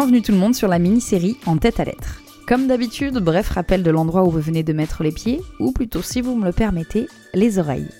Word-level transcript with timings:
Bienvenue 0.00 0.22
tout 0.22 0.32
le 0.32 0.38
monde 0.38 0.54
sur 0.54 0.66
la 0.66 0.78
mini-série 0.78 1.36
En 1.44 1.58
tête 1.58 1.78
à 1.78 1.84
lettres. 1.84 2.22
Comme 2.48 2.66
d'habitude, 2.66 3.18
bref 3.18 3.50
rappel 3.50 3.82
de 3.82 3.90
l'endroit 3.90 4.24
où 4.24 4.30
vous 4.30 4.40
venez 4.40 4.62
de 4.62 4.72
mettre 4.72 5.02
les 5.02 5.12
pieds, 5.12 5.42
ou 5.58 5.72
plutôt 5.72 6.00
si 6.00 6.22
vous 6.22 6.34
me 6.36 6.46
le 6.46 6.52
permettez, 6.52 7.06
les 7.34 7.58
oreilles. 7.58 7.90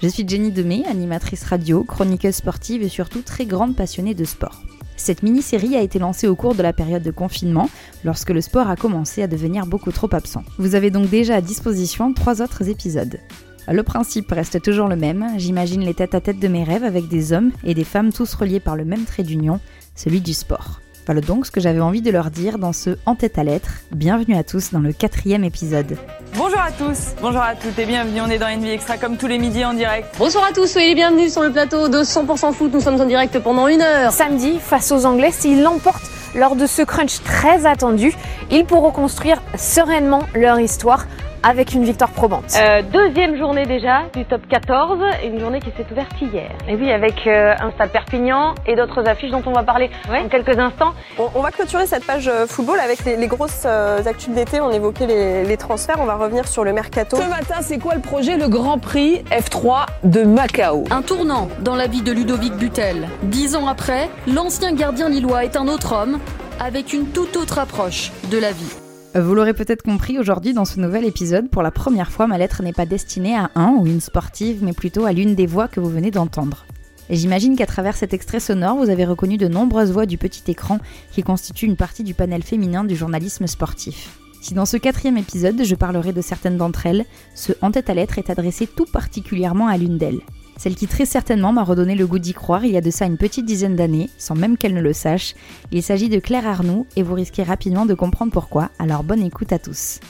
Je 0.00 0.06
suis 0.06 0.28
Jenny 0.28 0.52
Demey, 0.52 0.84
animatrice 0.88 1.42
radio, 1.42 1.82
chroniqueuse 1.82 2.36
sportive 2.36 2.84
et 2.84 2.88
surtout 2.88 3.22
très 3.22 3.46
grande 3.46 3.74
passionnée 3.74 4.14
de 4.14 4.24
sport. 4.24 4.62
Cette 4.96 5.24
mini-série 5.24 5.74
a 5.74 5.82
été 5.82 5.98
lancée 5.98 6.28
au 6.28 6.36
cours 6.36 6.54
de 6.54 6.62
la 6.62 6.72
période 6.72 7.02
de 7.02 7.10
confinement, 7.10 7.68
lorsque 8.04 8.30
le 8.30 8.42
sport 8.42 8.68
a 8.68 8.76
commencé 8.76 9.20
à 9.20 9.26
devenir 9.26 9.66
beaucoup 9.66 9.90
trop 9.90 10.14
absent. 10.14 10.44
Vous 10.56 10.76
avez 10.76 10.92
donc 10.92 11.10
déjà 11.10 11.34
à 11.34 11.40
disposition 11.40 12.14
trois 12.14 12.42
autres 12.42 12.68
épisodes. 12.68 13.18
Le 13.66 13.82
principe 13.82 14.30
reste 14.30 14.62
toujours 14.62 14.86
le 14.86 14.94
même, 14.94 15.26
j'imagine 15.36 15.80
les 15.80 15.94
têtes-à-tête 15.94 16.38
de 16.38 16.46
mes 16.46 16.62
rêves 16.62 16.84
avec 16.84 17.08
des 17.08 17.32
hommes 17.32 17.50
et 17.64 17.74
des 17.74 17.82
femmes 17.82 18.12
tous 18.12 18.34
reliés 18.34 18.60
par 18.60 18.76
le 18.76 18.84
même 18.84 19.04
trait 19.04 19.24
d'union, 19.24 19.58
celui 19.96 20.20
du 20.20 20.32
sport. 20.32 20.80
Voilà 21.06 21.20
donc 21.20 21.46
ce 21.46 21.50
que 21.50 21.60
j'avais 21.60 21.80
envie 21.80 22.02
de 22.02 22.10
leur 22.10 22.30
dire 22.30 22.58
dans 22.58 22.72
ce 22.72 22.96
En 23.06 23.14
tête 23.14 23.38
à 23.38 23.44
lettres. 23.44 23.70
Bienvenue 23.90 24.36
à 24.36 24.44
tous 24.44 24.72
dans 24.72 24.78
le 24.80 24.92
quatrième 24.92 25.44
épisode. 25.44 25.96
Bonjour 26.36 26.60
à 26.60 26.70
tous, 26.70 27.14
bonjour 27.20 27.40
à 27.40 27.54
toutes 27.56 27.78
et 27.78 27.86
bienvenue, 27.86 28.20
on 28.20 28.30
est 28.30 28.38
dans 28.38 28.48
une 28.48 28.62
vie 28.62 28.70
extra 28.70 28.96
comme 28.96 29.16
tous 29.16 29.26
les 29.26 29.38
midis 29.38 29.64
en 29.64 29.74
direct. 29.74 30.14
Bonsoir 30.18 30.44
à 30.48 30.52
tous, 30.52 30.66
soyez 30.66 30.90
les 30.90 30.94
bienvenus 30.94 31.32
sur 31.32 31.42
le 31.42 31.50
plateau 31.50 31.88
de 31.88 31.98
100% 31.98 32.52
foot, 32.52 32.72
nous 32.72 32.80
sommes 32.80 33.00
en 33.00 33.06
direct 33.06 33.38
pendant 33.40 33.66
une 33.66 33.82
heure. 33.82 34.12
Samedi, 34.12 34.58
face 34.60 34.92
aux 34.92 35.06
Anglais, 35.06 35.32
s'ils 35.32 35.62
l'emportent 35.62 36.08
lors 36.36 36.54
de 36.54 36.66
ce 36.66 36.82
crunch 36.82 37.22
très 37.24 37.66
attendu, 37.66 38.12
ils 38.50 38.64
pourront 38.64 38.92
construire 38.92 39.42
sereinement 39.58 40.22
leur 40.34 40.60
histoire 40.60 41.06
avec 41.42 41.72
une 41.74 41.84
victoire 41.84 42.10
probante. 42.10 42.44
Euh, 42.56 42.82
deuxième 42.82 43.36
journée 43.38 43.64
déjà 43.66 44.02
du 44.14 44.24
top 44.24 44.42
14, 44.48 44.98
une 45.24 45.40
journée 45.40 45.60
qui 45.60 45.70
s'est 45.76 45.86
ouverte 45.90 46.12
hier. 46.20 46.50
Et 46.68 46.74
oui, 46.76 46.90
avec 46.92 47.26
euh, 47.26 47.54
un 47.60 47.70
stade 47.72 47.90
Perpignan 47.90 48.54
et 48.66 48.76
d'autres 48.76 49.06
affiches 49.08 49.30
dont 49.30 49.42
on 49.46 49.52
va 49.52 49.62
parler 49.62 49.90
Ouais. 50.10 50.22
dans 50.22 50.28
quelques 50.28 50.58
instants. 50.58 50.92
On, 51.18 51.28
on 51.34 51.40
va 51.42 51.50
clôturer 51.50 51.86
cette 51.86 52.04
page 52.04 52.28
euh, 52.28 52.46
football 52.46 52.78
avec 52.80 53.04
les, 53.04 53.16
les 53.16 53.26
grosses 53.26 53.62
euh, 53.66 54.02
actus 54.04 54.34
d'été. 54.34 54.60
On 54.60 54.70
évoquait 54.70 55.06
les, 55.06 55.44
les 55.44 55.56
transferts. 55.56 55.96
On 56.00 56.04
va 56.06 56.16
revenir 56.16 56.46
sur 56.46 56.64
le 56.64 56.72
mercato. 56.72 57.16
Ce 57.16 57.28
matin, 57.28 57.56
c'est 57.62 57.78
quoi 57.78 57.94
le 57.94 58.00
projet? 58.00 58.36
Le 58.36 58.48
Grand 58.48 58.78
Prix 58.78 59.22
F3 59.30 59.86
de 60.04 60.22
Macao. 60.22 60.84
Un 60.90 61.02
tournant 61.02 61.48
dans 61.60 61.74
la 61.76 61.86
vie 61.86 62.02
de 62.02 62.12
Ludovic 62.12 62.54
Butel. 62.54 63.08
Dix 63.22 63.56
ans 63.56 63.66
après, 63.68 64.08
l'ancien 64.26 64.72
gardien 64.72 65.08
lillois 65.08 65.44
est 65.44 65.56
un 65.56 65.68
autre 65.68 65.94
homme, 65.94 66.18
avec 66.58 66.92
une 66.92 67.06
toute 67.06 67.36
autre 67.36 67.58
approche 67.58 68.10
de 68.30 68.38
la 68.38 68.50
vie. 68.52 68.72
Vous 69.12 69.34
l'aurez 69.34 69.54
peut-être 69.54 69.82
compris 69.82 70.20
aujourd'hui 70.20 70.54
dans 70.54 70.64
ce 70.64 70.78
nouvel 70.78 71.04
épisode, 71.04 71.50
pour 71.50 71.62
la 71.62 71.72
première 71.72 72.12
fois 72.12 72.28
ma 72.28 72.38
lettre 72.38 72.62
n'est 72.62 72.72
pas 72.72 72.86
destinée 72.86 73.34
à 73.34 73.50
un 73.56 73.70
ou 73.72 73.84
une 73.84 74.00
sportive, 74.00 74.62
mais 74.62 74.72
plutôt 74.72 75.04
à 75.04 75.12
l'une 75.12 75.34
des 75.34 75.46
voix 75.46 75.66
que 75.66 75.80
vous 75.80 75.90
venez 75.90 76.12
d'entendre. 76.12 76.64
J'imagine 77.10 77.56
qu'à 77.56 77.66
travers 77.66 77.96
cet 77.96 78.14
extrait 78.14 78.38
sonore, 78.38 78.76
vous 78.76 78.88
avez 78.88 79.04
reconnu 79.04 79.36
de 79.36 79.48
nombreuses 79.48 79.90
voix 79.90 80.06
du 80.06 80.16
petit 80.16 80.48
écran 80.48 80.78
qui 81.10 81.24
constituent 81.24 81.66
une 81.66 81.76
partie 81.76 82.04
du 82.04 82.14
panel 82.14 82.44
féminin 82.44 82.84
du 82.84 82.94
journalisme 82.94 83.48
sportif. 83.48 84.16
Si 84.42 84.54
dans 84.54 84.64
ce 84.64 84.76
quatrième 84.76 85.18
épisode, 85.18 85.64
je 85.64 85.74
parlerai 85.74 86.12
de 86.12 86.22
certaines 86.22 86.56
d'entre 86.56 86.86
elles, 86.86 87.04
ce 87.34 87.52
En 87.62 87.72
tête 87.72 87.90
à 87.90 87.94
lettre 87.94 88.18
est 88.18 88.30
adressé 88.30 88.68
tout 88.68 88.86
particulièrement 88.92 89.66
à 89.66 89.76
l'une 89.76 89.98
d'elles. 89.98 90.20
Celle 90.60 90.74
qui 90.74 90.86
très 90.86 91.06
certainement 91.06 91.54
m'a 91.54 91.64
redonné 91.64 91.94
le 91.94 92.06
goût 92.06 92.18
d'y 92.18 92.34
croire 92.34 92.66
il 92.66 92.72
y 92.72 92.76
a 92.76 92.82
de 92.82 92.90
ça 92.90 93.06
une 93.06 93.16
petite 93.16 93.46
dizaine 93.46 93.76
d'années, 93.76 94.10
sans 94.18 94.34
même 94.34 94.58
qu'elle 94.58 94.74
ne 94.74 94.82
le 94.82 94.92
sache. 94.92 95.34
Il 95.72 95.82
s'agit 95.82 96.10
de 96.10 96.18
Claire 96.18 96.46
Arnoux 96.46 96.86
et 96.96 97.02
vous 97.02 97.14
risquez 97.14 97.42
rapidement 97.42 97.86
de 97.86 97.94
comprendre 97.94 98.30
pourquoi, 98.30 98.68
alors 98.78 99.02
bonne 99.02 99.22
écoute 99.22 99.54
à 99.54 99.58
tous. 99.58 100.00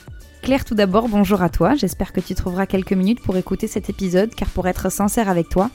Claire, 0.43 0.65
tout 0.65 0.75
d'abord, 0.75 1.09
bonjour 1.09 1.41
à 1.43 1.51
toi. 1.51 1.77
J'espère 1.77 2.12
que 2.12 2.19
tu 2.19 2.34
trouveras 2.34 2.67
quelques 2.67 2.95
minutes 2.95 3.23
pour 3.23 3.37
écouter 3.37 3.69
cet 3.69 3.91
épisode, 3.91 4.34
car 4.34 4.48
pour 4.48 4.67
être 4.67 4.91
sincère 4.91 5.28
avec 5.28 5.48
toi, 5.48 5.71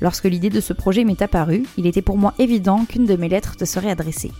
lorsque 0.00 0.26
l'idée 0.26 0.48
de 0.48 0.60
ce 0.60 0.74
projet 0.74 1.02
m'est 1.02 1.22
apparue, 1.22 1.64
il 1.76 1.88
était 1.88 2.00
pour 2.00 2.16
moi 2.16 2.32
évident 2.38 2.84
qu'une 2.84 3.06
de 3.06 3.16
mes 3.16 3.28
lettres 3.28 3.56
te 3.56 3.64
serait 3.64 3.90
adressée. 3.90 4.30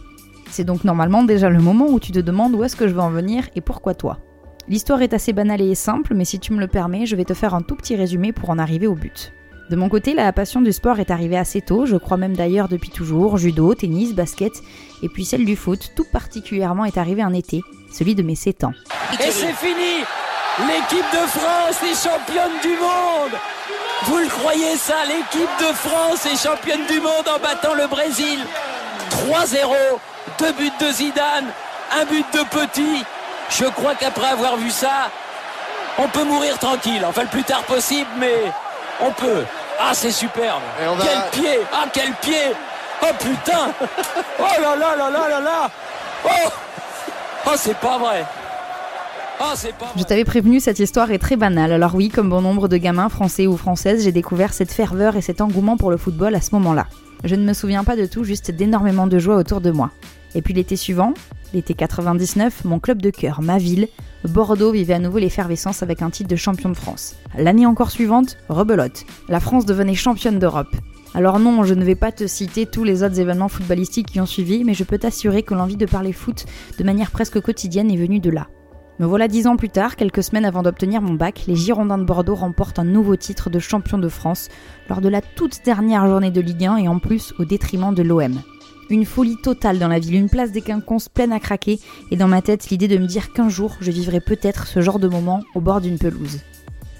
C'est 0.52 0.62
donc 0.62 0.84
normalement 0.84 1.24
déjà 1.24 1.50
le 1.50 1.58
moment 1.58 1.88
où 1.88 1.98
tu 1.98 2.12
te 2.12 2.20
demandes 2.20 2.54
où 2.54 2.62
est-ce 2.62 2.76
que 2.76 2.86
je 2.86 2.94
veux 2.94 3.00
en 3.00 3.10
venir 3.10 3.48
et 3.56 3.60
pourquoi 3.60 3.94
toi. 3.94 4.20
L'histoire 4.68 5.02
est 5.02 5.14
assez 5.14 5.32
banale 5.32 5.62
et 5.62 5.74
simple, 5.74 6.14
mais 6.14 6.24
si 6.24 6.38
tu 6.38 6.52
me 6.52 6.60
le 6.60 6.68
permets, 6.68 7.06
je 7.06 7.16
vais 7.16 7.24
te 7.24 7.34
faire 7.34 7.56
un 7.56 7.62
tout 7.62 7.74
petit 7.74 7.96
résumé 7.96 8.32
pour 8.32 8.50
en 8.50 8.58
arriver 8.60 8.86
au 8.86 8.94
but. 8.94 9.32
De 9.70 9.76
mon 9.76 9.88
côté, 9.88 10.14
la 10.14 10.32
passion 10.32 10.60
du 10.60 10.72
sport 10.72 10.98
est 10.98 11.12
arrivée 11.12 11.38
assez 11.38 11.60
tôt, 11.60 11.86
je 11.86 11.94
crois 11.94 12.16
même 12.16 12.34
d'ailleurs 12.34 12.66
depuis 12.66 12.90
toujours, 12.90 13.38
judo, 13.38 13.72
tennis, 13.72 14.16
basket, 14.16 14.50
et 15.00 15.08
puis 15.08 15.24
celle 15.24 15.44
du 15.44 15.54
foot, 15.54 15.92
tout 15.94 16.06
particulièrement 16.12 16.84
est 16.84 16.98
arrivée 16.98 17.22
un 17.22 17.32
été, 17.32 17.62
celui 17.92 18.16
de 18.16 18.24
mes 18.24 18.34
7 18.34 18.64
ans. 18.64 18.72
Et 19.12 19.30
c'est 19.30 19.52
fini. 19.52 20.02
L'équipe 20.58 21.06
de 21.12 21.24
France 21.24 21.78
est 21.84 21.94
championne 21.94 22.58
du 22.60 22.70
monde. 22.70 23.38
Vous 24.06 24.18
le 24.18 24.26
croyez 24.26 24.74
ça 24.74 25.04
L'équipe 25.06 25.48
de 25.60 25.72
France 25.72 26.26
est 26.26 26.48
championne 26.48 26.84
du 26.88 26.98
monde 27.00 27.28
en 27.32 27.40
battant 27.40 27.74
le 27.74 27.86
Brésil. 27.86 28.40
3-0, 29.28 29.68
deux 30.40 30.52
buts 30.54 30.72
de 30.80 30.90
Zidane, 30.90 31.46
un 31.96 32.04
but 32.06 32.26
de 32.34 32.42
Petit. 32.50 33.04
Je 33.50 33.66
crois 33.66 33.94
qu'après 33.94 34.30
avoir 34.30 34.56
vu 34.56 34.70
ça, 34.70 35.12
on 35.96 36.08
peut 36.08 36.24
mourir 36.24 36.58
tranquille. 36.58 37.04
Enfin, 37.06 37.22
le 37.22 37.28
plus 37.28 37.44
tard 37.44 37.62
possible, 37.62 38.10
mais 38.18 38.50
on 39.00 39.12
peut. 39.12 39.44
Ah, 39.82 39.92
c'est 39.94 40.10
superbe. 40.10 40.60
Quel 40.78 41.40
pied. 41.42 41.58
Ah, 41.72 41.86
quel 41.92 42.12
pied. 42.20 42.54
Oh 43.02 43.06
putain. 43.18 43.72
Oh 44.38 44.60
là 44.62 44.76
là 44.76 44.96
là 44.96 45.10
là 45.10 45.28
là 45.28 45.40
là. 45.40 45.70
Oh. 46.24 46.28
Oh, 47.46 47.50
c'est 47.56 47.76
pas 47.76 47.98
vrai. 47.98 48.24
Oh, 49.40 49.52
c'est 49.54 49.74
pas 49.74 49.86
vrai. 49.86 49.94
Je 49.96 50.02
t'avais 50.04 50.24
prévenu, 50.24 50.60
cette 50.60 50.78
histoire 50.78 51.10
est 51.10 51.18
très 51.18 51.36
banale. 51.36 51.72
Alors 51.72 51.94
oui, 51.94 52.10
comme 52.10 52.28
bon 52.28 52.42
nombre 52.42 52.68
de 52.68 52.76
gamins 52.76 53.08
français 53.08 53.46
ou 53.46 53.56
françaises, 53.56 54.04
j'ai 54.04 54.12
découvert 54.12 54.52
cette 54.52 54.70
ferveur 54.72 55.16
et 55.16 55.22
cet 55.22 55.40
engouement 55.40 55.76
pour 55.78 55.90
le 55.90 55.96
football 55.96 56.34
à 56.34 56.40
ce 56.42 56.54
moment-là. 56.56 56.86
Je 57.24 57.34
ne 57.34 57.44
me 57.46 57.54
souviens 57.54 57.84
pas 57.84 57.96
de 57.96 58.06
tout, 58.06 58.24
juste 58.24 58.50
d'énormément 58.50 59.06
de 59.06 59.18
joie 59.18 59.36
autour 59.36 59.60
de 59.60 59.70
moi. 59.70 59.90
Et 60.34 60.42
puis 60.42 60.54
l'été 60.54 60.76
suivant, 60.76 61.14
l'été 61.54 61.74
99, 61.74 62.64
mon 62.64 62.78
club 62.80 63.00
de 63.00 63.10
cœur, 63.10 63.40
ma 63.40 63.58
ville, 63.58 63.88
Bordeaux 64.28 64.72
vivait 64.72 64.94
à 64.94 64.98
nouveau 64.98 65.18
l'effervescence 65.18 65.82
avec 65.82 66.02
un 66.02 66.10
titre 66.10 66.28
de 66.28 66.36
champion 66.36 66.68
de 66.68 66.76
France. 66.76 67.16
L'année 67.38 67.66
encore 67.66 67.90
suivante, 67.90 68.36
rebelote. 68.48 69.04
La 69.28 69.40
France 69.40 69.64
devenait 69.66 69.94
championne 69.94 70.38
d'Europe. 70.38 70.76
Alors 71.14 71.38
non, 71.38 71.64
je 71.64 71.74
ne 71.74 71.84
vais 71.84 71.94
pas 71.94 72.12
te 72.12 72.26
citer 72.26 72.66
tous 72.66 72.84
les 72.84 73.02
autres 73.02 73.18
événements 73.18 73.48
footballistiques 73.48 74.08
qui 74.08 74.20
ont 74.20 74.26
suivi, 74.26 74.62
mais 74.62 74.74
je 74.74 74.84
peux 74.84 74.98
t'assurer 74.98 75.42
que 75.42 75.54
l'envie 75.54 75.76
de 75.76 75.86
parler 75.86 76.12
foot 76.12 76.44
de 76.78 76.84
manière 76.84 77.10
presque 77.10 77.40
quotidienne 77.40 77.90
est 77.90 77.96
venue 77.96 78.20
de 78.20 78.30
là. 78.30 78.48
Me 79.00 79.06
voilà 79.06 79.28
dix 79.28 79.46
ans 79.46 79.56
plus 79.56 79.70
tard, 79.70 79.96
quelques 79.96 80.22
semaines 80.22 80.44
avant 80.44 80.62
d'obtenir 80.62 81.00
mon 81.00 81.14
bac, 81.14 81.44
les 81.48 81.56
Girondins 81.56 81.96
de 81.96 82.04
Bordeaux 82.04 82.34
remportent 82.34 82.78
un 82.78 82.84
nouveau 82.84 83.16
titre 83.16 83.48
de 83.48 83.58
champion 83.58 83.96
de 83.96 84.08
France 84.08 84.48
lors 84.90 85.00
de 85.00 85.08
la 85.08 85.22
toute 85.22 85.64
dernière 85.64 86.06
journée 86.06 86.30
de 86.30 86.42
Ligue 86.42 86.66
1 86.66 86.76
et 86.76 86.88
en 86.88 86.98
plus 86.98 87.32
au 87.38 87.46
détriment 87.46 87.94
de 87.94 88.02
l'OM. 88.02 88.42
Une 88.90 89.06
folie 89.06 89.36
totale 89.36 89.78
dans 89.78 89.86
la 89.86 90.00
ville, 90.00 90.16
une 90.16 90.28
place 90.28 90.50
des 90.50 90.62
quinconces 90.62 91.08
pleine 91.08 91.32
à 91.32 91.38
craquer 91.38 91.78
et 92.10 92.16
dans 92.16 92.26
ma 92.26 92.42
tête 92.42 92.70
l'idée 92.70 92.88
de 92.88 92.98
me 92.98 93.06
dire 93.06 93.32
qu'un 93.32 93.48
jour 93.48 93.76
je 93.80 93.92
vivrai 93.92 94.18
peut-être 94.18 94.66
ce 94.66 94.80
genre 94.80 94.98
de 94.98 95.06
moment 95.06 95.42
au 95.54 95.60
bord 95.60 95.80
d'une 95.80 95.96
pelouse. 95.96 96.40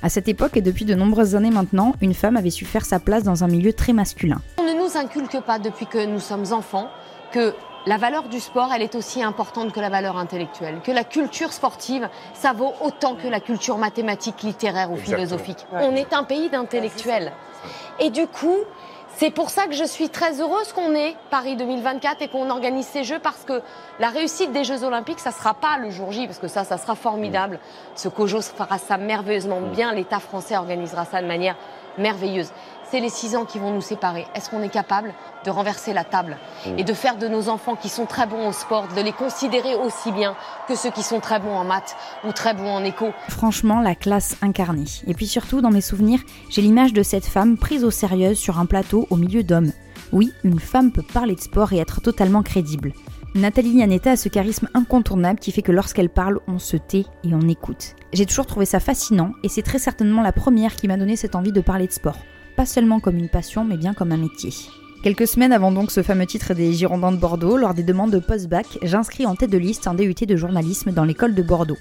À 0.01 0.09
cette 0.09 0.28
époque 0.28 0.56
et 0.56 0.62
depuis 0.62 0.84
de 0.84 0.95
nombreuses 0.95 1.34
années 1.34 1.51
maintenant, 1.51 1.97
une 2.01 2.15
femme 2.15 2.37
avait 2.37 2.51
su 2.51 2.65
faire 2.65 2.84
sa 2.84 3.01
place 3.01 3.25
dans 3.25 3.43
un 3.43 3.49
milieu 3.49 3.73
très 3.73 3.93
masculin. 3.93 4.41
On 4.59 4.62
ne 4.62 4.81
nous 4.81 4.97
inculque 4.97 5.41
pas 5.41 5.59
depuis 5.59 5.87
que 5.87 6.06
nous 6.06 6.21
sommes 6.21 6.53
enfants 6.53 6.89
que 7.33 7.55
la 7.87 7.97
valeur 7.97 8.28
du 8.28 8.39
sport, 8.39 8.71
elle 8.72 8.83
est 8.83 8.95
aussi 8.95 9.21
importante 9.25 9.72
que 9.72 9.81
la 9.81 9.89
valeur 9.89 10.17
intellectuelle, 10.17 10.81
que 10.84 10.93
la 10.93 11.03
culture 11.03 11.53
sportive, 11.53 12.09
ça 12.34 12.53
vaut 12.53 12.72
autant 12.83 13.17
que 13.17 13.27
la 13.27 13.41
culture 13.41 13.78
mathématique, 13.78 14.45
littéraire 14.45 14.93
ou 14.93 14.97
philosophique. 14.97 15.67
On 15.72 15.97
est 15.97 16.12
un 16.12 16.22
pays 16.22 16.51
d'intellectuels. 16.51 17.33
Et 17.99 18.11
du 18.11 18.27
coup, 18.27 18.59
c'est 19.16 19.31
pour 19.31 19.50
ça 19.50 19.66
que 19.66 19.75
je 19.75 19.84
suis 19.84 20.09
très 20.09 20.41
heureuse 20.41 20.72
qu'on 20.72 20.94
ait 20.94 21.15
Paris 21.31 21.56
2024 21.56 22.22
et 22.22 22.28
qu'on 22.28 22.48
organise 22.48 22.87
ces 22.87 23.04
Jeux 23.04 23.19
parce 23.19 23.44
que 23.44 23.60
la 23.98 24.09
réussite 24.09 24.53
des 24.53 24.65
Jeux 24.65 24.82
Olympiques, 24.82 25.21
ça 25.21 25.31
sera 25.31 25.53
pas 25.54 25.76
le 25.78 25.91
jour 25.91 26.10
J, 26.12 26.26
parce 26.26 26.38
que 26.38 26.48
ça, 26.48 26.65
ça 26.65 26.78
sera 26.78 26.94
formidable. 26.94 27.59
Ce 27.97 28.09
COJO 28.09 28.41
fera 28.41 28.78
ça 28.78 28.97
merveilleusement 28.97 29.60
bien. 29.60 29.93
L'État 29.93 30.21
français 30.21 30.57
organisera 30.57 31.04
ça 31.04 31.21
de 31.21 31.27
manière 31.27 31.57
merveilleuse. 31.98 32.51
C'est 32.91 32.98
les 32.98 33.09
six 33.09 33.37
ans 33.37 33.45
qui 33.45 33.60
vont 33.60 33.72
nous 33.72 33.81
séparer. 33.81 34.27
Est-ce 34.34 34.51
qu'on 34.51 34.63
est 34.63 34.69
capable 34.69 35.15
de 35.45 35.51
renverser 35.51 35.92
la 35.92 36.03
table 36.03 36.39
et 36.77 36.83
de 36.83 36.92
faire 36.92 37.16
de 37.19 37.28
nos 37.28 37.48
enfants 37.48 37.77
qui 37.77 37.89
sont 37.89 38.04
très 38.04 38.27
bons 38.27 38.48
au 38.48 38.53
sport, 38.53 38.89
de 38.97 39.01
les 39.01 39.13
considérer 39.13 39.77
aussi 39.77 40.10
bien 40.10 40.34
que 40.66 40.75
ceux 40.75 40.91
qui 40.91 41.04
sont 41.04 41.21
très 41.21 41.39
bons 41.39 41.54
en 41.54 41.63
maths 41.63 41.95
ou 42.25 42.33
très 42.33 42.53
bons 42.53 42.69
en 42.69 42.83
éco? 42.83 43.13
Franchement, 43.28 43.81
la 43.81 43.95
classe 43.95 44.37
incarnée. 44.42 44.87
Et 45.07 45.15
puis 45.15 45.28
surtout, 45.28 45.60
dans 45.60 45.71
mes 45.71 45.81
souvenirs, 45.81 46.19
j'ai 46.48 46.63
l'image 46.63 46.92
de 46.92 47.04
cette 47.04 47.27
femme 47.27 47.59
prise 47.59 47.84
au 47.84 47.92
sérieux 47.92 48.34
sur 48.34 48.59
un 48.59 48.66
plateau 48.66 49.07
au 49.10 49.16
milieu 49.16 49.45
d'hommes. 49.45 49.71
Oui, 50.10 50.33
une 50.42 50.59
femme 50.59 50.91
peut 50.91 51.03
parler 51.03 51.37
de 51.37 51.41
sport 51.41 51.72
et 51.72 51.78
être 51.78 52.01
totalement 52.01 52.42
crédible. 52.42 52.92
Nathalie 53.37 53.77
Yanetta 53.77 54.10
a 54.10 54.16
ce 54.16 54.28
charisme 54.28 54.69
incontournable 54.75 55.39
qui 55.39 55.53
fait 55.53 55.63
que 55.63 55.71
lorsqu'elle 55.71 56.10
parle, 56.10 56.41
on 56.48 56.59
se 56.59 56.77
tait 56.77 57.07
et 57.22 57.34
on 57.34 57.48
écoute. 57.48 57.95
J'ai 58.13 58.27
toujours 58.27 58.47
trouvé 58.47 58.66
ça 58.66 58.81
fascinant 58.81 59.31
et 59.45 59.48
c'est 59.48 59.63
très 59.63 59.78
certainement 59.78 60.22
la 60.22 60.33
première 60.33 60.75
qui 60.75 60.89
m'a 60.89 60.97
donné 60.97 61.15
cette 61.15 61.37
envie 61.37 61.53
de 61.53 61.60
parler 61.60 61.87
de 61.87 61.92
sport. 61.92 62.16
Pas 62.60 62.66
seulement 62.66 63.01
comme 63.01 63.16
une 63.16 63.30
passion, 63.30 63.65
mais 63.65 63.78
bien 63.78 63.95
comme 63.95 64.12
un 64.12 64.18
métier. 64.18 64.53
Quelques 65.03 65.27
semaines 65.27 65.54
avant 65.54 65.72
donc 65.72 65.91
ce 65.91 66.03
fameux 66.03 66.27
titre 66.27 66.53
des 66.53 66.74
Girondins 66.74 67.10
de 67.10 67.16
Bordeaux, 67.16 67.57
lors 67.57 67.72
des 67.72 67.83
demandes 67.83 68.10
de 68.10 68.18
post-bac, 68.18 68.66
j'inscris 68.83 69.24
en 69.24 69.34
tête 69.34 69.48
de 69.48 69.57
liste 69.57 69.86
un 69.86 69.95
DUT 69.95 70.12
de 70.12 70.36
journalisme 70.36 70.92
dans 70.92 71.04
l'école 71.04 71.34
de 71.34 71.42
Bordeaux. 71.42 71.78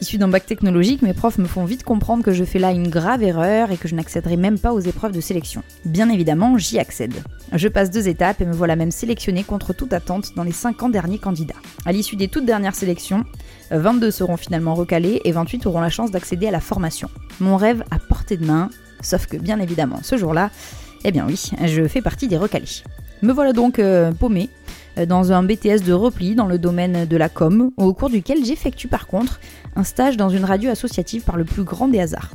Issu 0.00 0.16
d'un 0.16 0.28
bac 0.28 0.46
technologique, 0.46 1.02
mes 1.02 1.12
profs 1.12 1.36
me 1.36 1.46
font 1.46 1.66
vite 1.66 1.84
comprendre 1.84 2.24
que 2.24 2.32
je 2.32 2.44
fais 2.44 2.58
là 2.58 2.72
une 2.72 2.88
grave 2.88 3.22
erreur 3.22 3.72
et 3.72 3.76
que 3.76 3.88
je 3.88 3.94
n'accéderai 3.94 4.38
même 4.38 4.58
pas 4.58 4.72
aux 4.72 4.80
épreuves 4.80 5.12
de 5.12 5.20
sélection. 5.20 5.62
Bien 5.84 6.08
évidemment, 6.08 6.56
j'y 6.56 6.78
accède. 6.78 7.22
Je 7.52 7.68
passe 7.68 7.90
deux 7.90 8.08
étapes 8.08 8.40
et 8.40 8.46
me 8.46 8.54
voilà 8.54 8.74
même 8.74 8.90
sélectionnée 8.90 9.44
contre 9.44 9.74
toute 9.74 9.92
attente 9.92 10.34
dans 10.34 10.44
les 10.44 10.52
50 10.52 10.92
derniers 10.92 11.18
candidats. 11.18 11.60
À 11.84 11.92
l'issue 11.92 12.16
des 12.16 12.28
toutes 12.28 12.46
dernières 12.46 12.74
sélections, 12.74 13.26
22 13.70 14.10
seront 14.10 14.38
finalement 14.38 14.74
recalés 14.74 15.20
et 15.26 15.32
28 15.32 15.66
auront 15.66 15.82
la 15.82 15.90
chance 15.90 16.10
d'accéder 16.10 16.48
à 16.48 16.52
la 16.52 16.60
formation. 16.60 17.10
Mon 17.38 17.58
rêve 17.58 17.84
à 17.90 17.98
portée 17.98 18.38
de 18.38 18.46
main, 18.46 18.70
sauf 19.02 19.26
que 19.26 19.36
bien 19.36 19.60
évidemment, 19.60 19.98
ce 20.02 20.16
jour-là, 20.16 20.50
eh 21.04 21.12
bien 21.12 21.26
oui, 21.26 21.50
je 21.64 21.86
fais 21.86 22.00
partie 22.00 22.28
des 22.28 22.38
recalés. 22.38 22.82
Me 23.22 23.32
voilà 23.32 23.52
donc 23.52 23.78
euh, 23.78 24.12
paumée 24.12 24.50
euh, 24.98 25.06
dans 25.06 25.32
un 25.32 25.42
BTS 25.42 25.84
de 25.86 25.92
repli 25.92 26.34
dans 26.34 26.46
le 26.46 26.58
domaine 26.58 27.06
de 27.06 27.16
la 27.16 27.28
com, 27.28 27.70
au 27.76 27.92
cours 27.94 28.10
duquel 28.10 28.44
j'effectue 28.44 28.88
par 28.88 29.06
contre 29.06 29.40
un 29.76 29.84
stage 29.84 30.16
dans 30.16 30.28
une 30.28 30.44
radio 30.44 30.70
associative 30.70 31.22
par 31.22 31.36
le 31.36 31.44
plus 31.44 31.64
grand 31.64 31.88
des 31.88 32.00
hasards. 32.00 32.32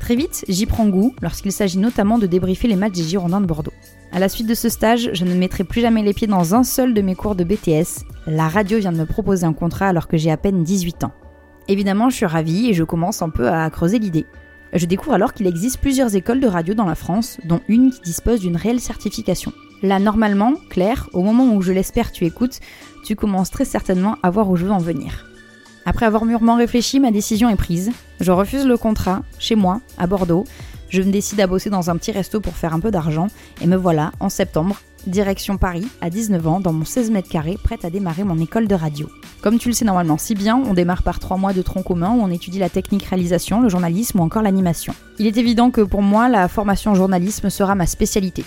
Très 0.00 0.16
vite, 0.16 0.44
j'y 0.48 0.66
prends 0.66 0.88
goût 0.88 1.14
lorsqu'il 1.22 1.52
s'agit 1.52 1.78
notamment 1.78 2.18
de 2.18 2.26
débriefer 2.26 2.66
les 2.66 2.76
matchs 2.76 2.94
des 2.94 3.04
Girondins 3.04 3.40
de 3.40 3.46
Bordeaux. 3.46 3.72
À 4.10 4.18
la 4.18 4.28
suite 4.28 4.48
de 4.48 4.54
ce 4.54 4.68
stage, 4.68 5.10
je 5.12 5.24
ne 5.24 5.34
mettrai 5.34 5.64
plus 5.64 5.80
jamais 5.80 6.02
les 6.02 6.12
pieds 6.12 6.26
dans 6.26 6.54
un 6.54 6.64
seul 6.64 6.92
de 6.92 7.00
mes 7.02 7.14
cours 7.14 7.34
de 7.34 7.44
BTS. 7.44 8.04
La 8.26 8.48
radio 8.48 8.78
vient 8.78 8.92
de 8.92 8.98
me 8.98 9.06
proposer 9.06 9.44
un 9.44 9.52
contrat 9.52 9.86
alors 9.88 10.08
que 10.08 10.16
j'ai 10.16 10.30
à 10.30 10.36
peine 10.36 10.64
18 10.64 11.04
ans. 11.04 11.12
Évidemment, 11.68 12.10
je 12.10 12.16
suis 12.16 12.26
ravie 12.26 12.68
et 12.68 12.74
je 12.74 12.84
commence 12.84 13.22
un 13.22 13.30
peu 13.30 13.48
à 13.48 13.70
creuser 13.70 13.98
l'idée. 13.98 14.26
Je 14.72 14.86
découvre 14.86 15.12
alors 15.12 15.34
qu'il 15.34 15.46
existe 15.46 15.78
plusieurs 15.78 16.16
écoles 16.16 16.40
de 16.40 16.46
radio 16.46 16.72
dans 16.72 16.86
la 16.86 16.94
France, 16.94 17.38
dont 17.44 17.60
une 17.68 17.90
qui 17.90 18.00
dispose 18.00 18.40
d'une 18.40 18.56
réelle 18.56 18.80
certification. 18.80 19.52
Là, 19.82 19.98
normalement, 19.98 20.54
Claire, 20.70 21.10
au 21.12 21.22
moment 21.22 21.54
où 21.54 21.60
je 21.60 21.72
l'espère 21.72 22.10
tu 22.10 22.24
écoutes, 22.24 22.58
tu 23.04 23.14
commences 23.14 23.50
très 23.50 23.66
certainement 23.66 24.16
à 24.22 24.30
voir 24.30 24.48
où 24.48 24.56
je 24.56 24.64
veux 24.64 24.72
en 24.72 24.78
venir. 24.78 25.26
Après 25.84 26.06
avoir 26.06 26.24
mûrement 26.24 26.56
réfléchi, 26.56 27.00
ma 27.00 27.10
décision 27.10 27.50
est 27.50 27.56
prise. 27.56 27.90
Je 28.20 28.32
refuse 28.32 28.64
le 28.64 28.78
contrat, 28.78 29.22
chez 29.38 29.56
moi, 29.56 29.80
à 29.98 30.06
Bordeaux. 30.06 30.44
Je 30.88 31.02
me 31.02 31.10
décide 31.10 31.40
à 31.40 31.46
bosser 31.46 31.68
dans 31.68 31.90
un 31.90 31.96
petit 31.96 32.12
resto 32.12 32.40
pour 32.40 32.54
faire 32.54 32.72
un 32.72 32.80
peu 32.80 32.90
d'argent, 32.90 33.26
et 33.60 33.66
me 33.66 33.76
voilà, 33.76 34.12
en 34.20 34.28
septembre, 34.28 34.80
direction 35.06 35.58
Paris, 35.58 35.86
à 36.00 36.10
19 36.10 36.46
ans, 36.46 36.60
dans 36.60 36.72
mon 36.72 36.84
16 36.84 37.10
mètres 37.10 37.28
carrés, 37.28 37.58
prête 37.62 37.84
à 37.84 37.90
démarrer 37.90 38.24
mon 38.24 38.38
école 38.38 38.68
de 38.68 38.74
radio. 38.74 39.08
Comme 39.40 39.58
tu 39.58 39.68
le 39.68 39.74
sais 39.74 39.84
normalement 39.84 40.18
si 40.18 40.34
bien, 40.34 40.56
on 40.56 40.74
démarre 40.74 41.02
par 41.02 41.18
trois 41.18 41.36
mois 41.36 41.52
de 41.52 41.62
tronc 41.62 41.82
commun 41.82 42.10
où 42.10 42.20
on 42.20 42.30
étudie 42.30 42.58
la 42.58 42.68
technique 42.68 43.04
réalisation, 43.04 43.60
le 43.60 43.68
journalisme 43.68 44.20
ou 44.20 44.22
encore 44.22 44.42
l'animation. 44.42 44.94
Il 45.18 45.26
est 45.26 45.36
évident 45.36 45.70
que 45.70 45.80
pour 45.80 46.02
moi, 46.02 46.28
la 46.28 46.48
formation 46.48 46.94
journalisme 46.94 47.50
sera 47.50 47.74
ma 47.74 47.86
spécialité. 47.86 48.44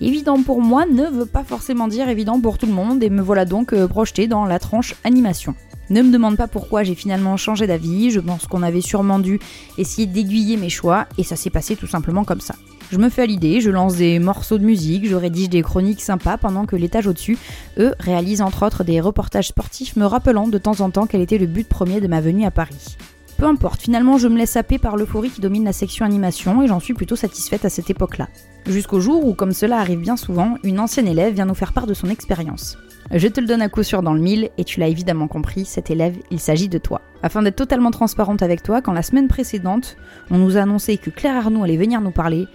Évident 0.00 0.42
pour 0.42 0.60
moi 0.60 0.86
ne 0.86 1.04
veut 1.04 1.26
pas 1.26 1.44
forcément 1.44 1.88
dire 1.88 2.08
évident 2.08 2.40
pour 2.40 2.58
tout 2.58 2.66
le 2.66 2.72
monde 2.72 3.02
et 3.02 3.10
me 3.10 3.22
voilà 3.22 3.44
donc 3.44 3.72
euh, 3.72 3.86
projeté 3.86 4.26
dans 4.26 4.44
la 4.44 4.58
tranche 4.58 4.94
animation. 5.04 5.54
Ne 5.90 6.02
me 6.02 6.10
demande 6.10 6.36
pas 6.36 6.48
pourquoi 6.48 6.82
j'ai 6.82 6.94
finalement 6.94 7.36
changé 7.36 7.66
d'avis, 7.66 8.10
je 8.10 8.20
pense 8.20 8.46
qu'on 8.46 8.62
avait 8.62 8.80
sûrement 8.80 9.18
dû 9.18 9.38
essayer 9.76 10.06
d'aiguiller 10.06 10.56
mes 10.56 10.70
choix 10.70 11.06
et 11.18 11.24
ça 11.24 11.36
s'est 11.36 11.50
passé 11.50 11.76
tout 11.76 11.86
simplement 11.86 12.24
comme 12.24 12.40
ça. 12.40 12.54
Je 12.90 12.98
me 12.98 13.08
fais 13.08 13.22
à 13.22 13.26
l'idée, 13.26 13.60
je 13.60 13.70
lance 13.70 13.96
des 13.96 14.18
morceaux 14.18 14.58
de 14.58 14.64
musique, 14.64 15.06
je 15.06 15.14
rédige 15.14 15.48
des 15.48 15.62
chroniques 15.62 16.00
sympas 16.00 16.36
pendant 16.36 16.64
que 16.64 16.76
l'étage 16.76 17.06
au-dessus, 17.06 17.38
eux, 17.78 17.94
réalisent 17.98 18.42
entre 18.42 18.64
autres 18.64 18.84
des 18.84 19.00
reportages 19.00 19.48
sportifs 19.48 19.96
me 19.96 20.06
rappelant 20.06 20.48
de 20.48 20.58
temps 20.58 20.80
en 20.80 20.90
temps 20.90 21.06
quel 21.06 21.20
était 21.20 21.38
le 21.38 21.46
but 21.46 21.68
premier 21.68 22.00
de 22.00 22.08
ma 22.08 22.20
venue 22.20 22.44
à 22.44 22.50
Paris. 22.50 22.96
Peu 23.44 23.50
importe, 23.50 23.82
finalement 23.82 24.16
je 24.16 24.26
me 24.26 24.38
laisse 24.38 24.56
happer 24.56 24.78
par 24.78 24.96
l'euphorie 24.96 25.28
qui 25.28 25.42
domine 25.42 25.66
la 25.66 25.74
section 25.74 26.06
animation 26.06 26.62
et 26.62 26.66
j'en 26.66 26.80
suis 26.80 26.94
plutôt 26.94 27.14
satisfaite 27.14 27.66
à 27.66 27.68
cette 27.68 27.90
époque-là. 27.90 28.28
Jusqu'au 28.64 29.00
jour 29.00 29.26
où, 29.26 29.34
comme 29.34 29.52
cela 29.52 29.80
arrive 29.80 30.00
bien 30.00 30.16
souvent, 30.16 30.56
une 30.64 30.80
ancienne 30.80 31.06
élève 31.06 31.34
vient 31.34 31.44
nous 31.44 31.54
faire 31.54 31.74
part 31.74 31.86
de 31.86 31.92
son 31.92 32.08
expérience. 32.08 32.78
Je 33.10 33.28
te 33.28 33.42
le 33.42 33.46
donne 33.46 33.60
à 33.60 33.68
coup 33.68 33.82
sûr 33.82 34.00
dans 34.00 34.14
le 34.14 34.20
mille, 34.22 34.48
et 34.56 34.64
tu 34.64 34.80
l'as 34.80 34.88
évidemment 34.88 35.28
compris, 35.28 35.66
cet 35.66 35.90
élève, 35.90 36.16
il 36.30 36.40
s'agit 36.40 36.70
de 36.70 36.78
toi. 36.78 37.02
Afin 37.22 37.42
d'être 37.42 37.56
totalement 37.56 37.90
transparente 37.90 38.40
avec 38.40 38.62
toi, 38.62 38.80
quand 38.80 38.94
la 38.94 39.02
semaine 39.02 39.28
précédente, 39.28 39.98
on 40.30 40.38
nous 40.38 40.56
a 40.56 40.62
annoncé 40.62 40.96
que 40.96 41.10
Claire 41.10 41.36
Arnaud 41.36 41.64
allait 41.64 41.76
venir 41.76 42.00
nous 42.00 42.12
parler, 42.12 42.46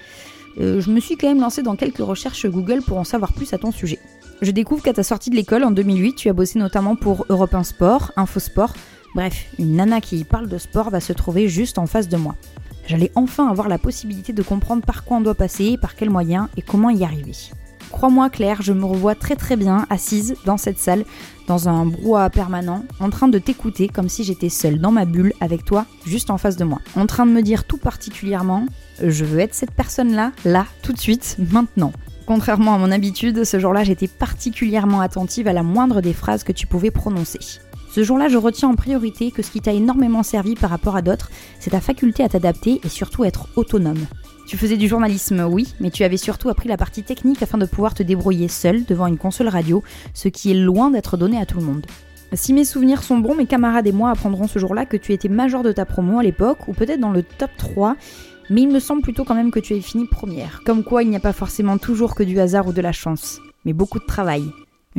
euh, 0.59 0.81
je 0.81 0.89
me 0.89 1.00
suis 1.00 1.18
quand 1.18 1.27
même 1.27 1.39
lancée 1.39 1.62
dans 1.62 1.75
quelques 1.75 2.00
recherches 2.00 2.47
Google 2.47 2.81
pour 2.81 2.97
en 2.97 3.03
savoir 3.03 3.33
plus 3.33 3.53
à 3.53 3.59
ton 3.59 3.71
sujet. 3.71 4.00
Je 4.41 4.50
découvre 4.50 4.81
qu'à 4.81 4.94
ta 4.94 5.03
sortie 5.03 5.30
de 5.30 5.36
l'école 5.36 5.65
en 5.65 5.71
2008, 5.71 6.15
tu 6.15 6.30
as 6.30 6.33
bossé 6.33 6.57
notamment 6.57 6.95
pour 6.95 7.27
Europe 7.30 7.53
1 7.53 7.63
Sport, 7.63 8.12
Infosport, 8.15 8.74
bref, 9.15 9.47
une 9.57 9.75
nana 9.75 10.01
qui 10.01 10.23
parle 10.23 10.47
de 10.47 10.57
sport 10.57 10.89
va 10.89 11.00
se 11.00 11.13
trouver 11.13 11.47
juste 11.47 11.77
en 11.77 11.85
face 11.85 12.09
de 12.09 12.17
moi. 12.17 12.35
J'allais 12.88 13.11
enfin 13.15 13.47
avoir 13.47 13.69
la 13.69 13.77
possibilité 13.77 14.33
de 14.33 14.41
comprendre 14.41 14.83
par 14.83 15.03
quoi 15.03 15.17
on 15.17 15.21
doit 15.21 15.35
passer, 15.35 15.77
par 15.77 15.95
quels 15.95 16.09
moyens 16.09 16.47
et 16.57 16.61
comment 16.61 16.89
y 16.89 17.03
arriver. 17.03 17.35
Crois-moi 17.91 18.29
Claire, 18.29 18.61
je 18.61 18.73
me 18.73 18.85
revois 18.85 19.15
très 19.15 19.35
très 19.35 19.56
bien 19.56 19.85
assise 19.89 20.35
dans 20.45 20.57
cette 20.57 20.77
salle, 20.77 21.06
dans 21.47 21.69
un 21.69 21.85
brouhaha 21.85 22.29
permanent, 22.29 22.83
en 23.00 23.09
train 23.09 23.27
de 23.27 23.39
t'écouter 23.39 23.88
comme 23.88 24.09
si 24.09 24.23
j'étais 24.23 24.50
seule 24.50 24.79
dans 24.79 24.91
ma 24.91 25.06
bulle 25.06 25.33
avec 25.41 25.65
toi, 25.65 25.85
juste 26.05 26.29
en 26.29 26.38
face 26.38 26.55
de 26.55 26.63
moi. 26.63 26.79
En 26.95 27.07
train 27.07 27.25
de 27.25 27.31
me 27.31 27.41
dire 27.41 27.63
tout 27.63 27.77
particulièrement, 27.77 28.65
je 29.03 29.25
veux 29.25 29.39
être 29.39 29.55
cette 29.55 29.71
personne-là, 29.71 30.31
là, 30.45 30.65
tout 30.81 30.94
de 30.94 31.00
suite, 31.00 31.38
maintenant. 31.51 31.91
Contrairement 32.25 32.75
à 32.75 32.77
mon 32.77 32.91
habitude, 32.91 33.44
ce 33.44 33.59
jour-là 33.59 33.83
j'étais 33.83 34.07
particulièrement 34.07 35.01
attentive 35.01 35.47
à 35.47 35.53
la 35.53 35.63
moindre 35.63 36.01
des 36.01 36.13
phrases 36.13 36.44
que 36.44 36.51
tu 36.51 36.67
pouvais 36.67 36.91
prononcer. 36.91 37.39
Ce 37.91 38.03
jour-là, 38.03 38.27
je 38.27 38.38
retiens 38.38 38.69
en 38.69 38.75
priorité 38.75 39.31
que 39.31 39.41
ce 39.41 39.50
qui 39.50 39.62
t'a 39.62 39.74
énormément 39.74 40.21
servi 40.21 40.53
par 40.53 40.69
rapport 40.69 40.95
à 40.95 41.01
d'autres, 41.01 41.31
c'est 41.59 41.71
ta 41.71 41.81
faculté 41.81 42.24
à 42.24 42.30
t'adapter 42.30 42.80
et 42.83 42.89
surtout 42.89 43.24
être 43.24 43.47
autonome. 43.56 44.06
Tu 44.47 44.57
faisais 44.57 44.77
du 44.77 44.88
journalisme, 44.88 45.47
oui, 45.50 45.74
mais 45.80 45.89
tu 45.89 46.03
avais 46.03 46.18
surtout 46.18 46.50
appris 46.50 46.69
la 46.69 46.77
partie 46.77 47.03
technique 47.03 47.41
afin 47.41 47.57
de 47.57 47.65
pouvoir 47.65 47.95
te 47.95 48.03
débrouiller 48.03 48.47
seul 48.47 48.86
devant 48.86 49.07
une 49.07 49.18
console 49.18 49.47
radio, 49.47 49.83
ce 50.13 50.27
qui 50.27 50.51
est 50.51 50.56
loin 50.56 50.91
d'être 50.91 51.18
donné 51.18 51.39
à 51.39 51.45
tout 51.45 51.57
le 51.57 51.65
monde. 51.65 51.86
Si 52.33 52.53
mes 52.53 52.65
souvenirs 52.65 53.01
sont 53.01 53.18
bons, 53.18 53.36
mes 53.36 53.47
camarades 53.47 53.88
et 53.88 53.91
moi 53.91 54.12
apprendront 54.12 54.47
ce 54.47 54.59
jour-là 54.59 54.86
que 54.86 54.97
tu 54.97 55.13
étais 55.13 55.30
major 55.30 55.63
de 55.63 55.71
ta 55.71 55.86
promo 55.86 56.19
à 56.19 56.24
l'époque, 56.24 56.68
ou 56.68 56.74
peut-être 56.74 57.00
dans 57.00 57.12
le 57.12 57.24
top 57.24 57.50
3, 57.57 57.95
mais 58.51 58.62
il 58.62 58.69
me 58.69 58.80
semble 58.80 59.01
plutôt 59.01 59.24
quand 59.24 59.36
même 59.36 59.51
que 59.51 59.59
tu 59.59 59.74
avais 59.74 59.81
fini 59.81 60.06
première. 60.06 60.62
Comme 60.63 60.83
quoi 60.83 61.01
il 61.01 61.09
n'y 61.09 61.15
a 61.15 61.19
pas 61.19 61.33
forcément 61.33 61.80
toujours 61.80 62.13
que 62.13 62.24
du 62.24 62.39
hasard 62.39 62.68
ou 62.68 62.74
de 62.74 62.81
la 62.81 62.91
chance, 62.91 63.39
mais 63.65 63.74
beaucoup 63.74 64.00
de 64.00 64.06
travail. 64.06 64.44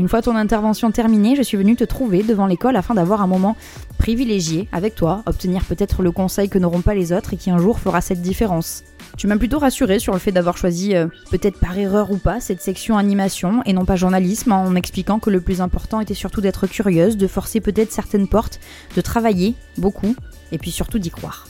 Une 0.00 0.08
fois 0.08 0.23
ton 0.23 0.35
intervention 0.35 0.91
terminée, 0.91 1.37
je 1.37 1.43
suis 1.43 1.58
venue 1.58 1.76
te 1.76 1.85
trouver 1.85 2.23
devant 2.23 2.47
l'école 2.47 2.75
afin 2.76 2.94
d'avoir 2.94 3.20
un 3.20 3.26
moment 3.26 3.55
privilégié 3.99 4.67
avec 4.73 4.94
toi, 4.94 5.23
obtenir 5.26 5.62
peut-être 5.67 6.02
le 6.02 6.11
conseil 6.11 6.49
que 6.49 6.58
n'auront 6.58 6.81
pas 6.81 6.94
les 6.94 7.12
autres 7.12 7.35
et 7.35 7.37
qui 7.37 7.50
un 7.50 7.58
jour 7.58 7.79
fera 7.79 8.00
cette 8.00 8.23
différence. 8.23 8.82
Tu 9.19 9.26
m'as 9.26 9.37
plutôt 9.37 9.58
rassuré 9.58 9.99
sur 9.99 10.14
le 10.14 10.19
fait 10.19 10.32
d'avoir 10.32 10.56
choisi, 10.56 10.97
euh, 10.97 11.08
peut-être 11.31 11.61
par 11.61 11.76
erreur 11.76 12.11
ou 12.11 12.17
pas, 12.17 12.41
cette 12.41 12.62
section 12.62 12.97
animation 12.97 13.62
et 13.67 13.75
non 13.75 13.85
pas 13.85 13.97
journalisme, 13.97 14.52
en 14.52 14.70
m'expliquant 14.70 15.19
que 15.19 15.29
le 15.29 15.43
plus 15.43 15.61
important 15.61 16.00
était 16.00 16.14
surtout 16.14 16.41
d'être 16.41 16.67
curieuse, 16.67 17.19
de 17.19 17.26
forcer 17.26 17.61
peut-être 17.61 17.93
certaines 17.93 18.26
portes, 18.26 18.58
de 18.97 19.02
travailler 19.02 19.55
beaucoup, 19.76 20.17
et 20.50 20.56
puis 20.56 20.70
surtout 20.70 20.99
d'y 20.99 21.11
croire. 21.11 21.47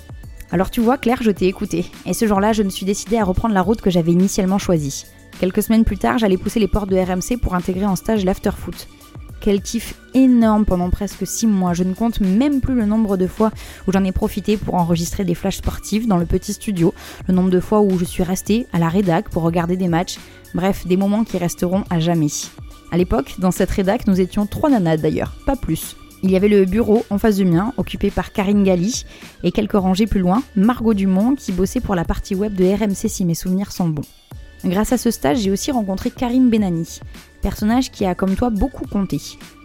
Alors 0.50 0.72
tu 0.72 0.80
vois, 0.80 0.98
Claire, 0.98 1.22
je 1.22 1.30
t'ai 1.30 1.46
écouté, 1.46 1.86
et 2.04 2.14
ce 2.14 2.26
jour-là, 2.26 2.52
je 2.52 2.64
me 2.64 2.70
suis 2.70 2.84
décidée 2.84 3.18
à 3.18 3.24
reprendre 3.24 3.54
la 3.54 3.62
route 3.62 3.80
que 3.80 3.90
j'avais 3.90 4.10
initialement 4.10 4.58
choisie. 4.58 5.06
Quelques 5.40 5.62
semaines 5.62 5.84
plus 5.84 5.96
tard, 5.96 6.18
j'allais 6.18 6.36
pousser 6.36 6.60
les 6.60 6.68
portes 6.68 6.90
de 6.90 6.98
RMC 6.98 7.40
pour 7.40 7.54
intégrer 7.54 7.86
en 7.86 7.96
stage 7.96 8.26
l'afterfoot. 8.26 8.88
Quel 9.40 9.62
kiff 9.62 9.94
énorme 10.12 10.66
pendant 10.66 10.90
presque 10.90 11.26
6 11.26 11.46
mois. 11.46 11.72
Je 11.72 11.82
ne 11.82 11.94
compte 11.94 12.20
même 12.20 12.60
plus 12.60 12.74
le 12.74 12.84
nombre 12.84 13.16
de 13.16 13.26
fois 13.26 13.50
où 13.88 13.92
j'en 13.92 14.04
ai 14.04 14.12
profité 14.12 14.58
pour 14.58 14.74
enregistrer 14.74 15.24
des 15.24 15.34
flashs 15.34 15.56
sportifs 15.56 16.06
dans 16.06 16.18
le 16.18 16.26
petit 16.26 16.52
studio, 16.52 16.92
le 17.26 17.32
nombre 17.32 17.48
de 17.48 17.58
fois 17.58 17.80
où 17.80 17.98
je 17.98 18.04
suis 18.04 18.22
restée 18.22 18.66
à 18.74 18.78
la 18.78 18.90
rédac 18.90 19.30
pour 19.30 19.42
regarder 19.42 19.78
des 19.78 19.88
matchs. 19.88 20.18
Bref, 20.52 20.86
des 20.86 20.98
moments 20.98 21.24
qui 21.24 21.38
resteront 21.38 21.84
à 21.88 22.00
jamais. 22.00 22.26
À 22.92 22.98
l'époque, 22.98 23.36
dans 23.38 23.50
cette 23.50 23.70
rédac, 23.70 24.06
nous 24.06 24.20
étions 24.20 24.44
trois 24.44 24.68
nanas 24.68 24.98
d'ailleurs, 24.98 25.32
pas 25.46 25.56
plus. 25.56 25.96
Il 26.22 26.30
y 26.30 26.36
avait 26.36 26.48
le 26.48 26.66
bureau 26.66 27.06
en 27.08 27.16
face 27.16 27.36
du 27.36 27.46
mien, 27.46 27.72
occupé 27.78 28.10
par 28.10 28.32
Karine 28.32 28.62
Galli, 28.62 29.06
et 29.42 29.52
quelques 29.52 29.72
rangées 29.72 30.06
plus 30.06 30.20
loin, 30.20 30.42
Margot 30.54 30.92
Dumont, 30.92 31.34
qui 31.34 31.52
bossait 31.52 31.80
pour 31.80 31.94
la 31.94 32.04
partie 32.04 32.34
web 32.34 32.54
de 32.54 32.66
RMC 32.66 33.08
si 33.08 33.24
mes 33.24 33.34
souvenirs 33.34 33.72
sont 33.72 33.88
bons. 33.88 34.04
Grâce 34.64 34.92
à 34.92 34.98
ce 34.98 35.10
stage, 35.10 35.38
j'ai 35.38 35.50
aussi 35.50 35.70
rencontré 35.70 36.10
Karim 36.10 36.50
Benani, 36.50 37.00
personnage 37.40 37.90
qui 37.90 38.04
a 38.04 38.14
comme 38.14 38.36
toi 38.36 38.50
beaucoup 38.50 38.86
compté. 38.86 39.18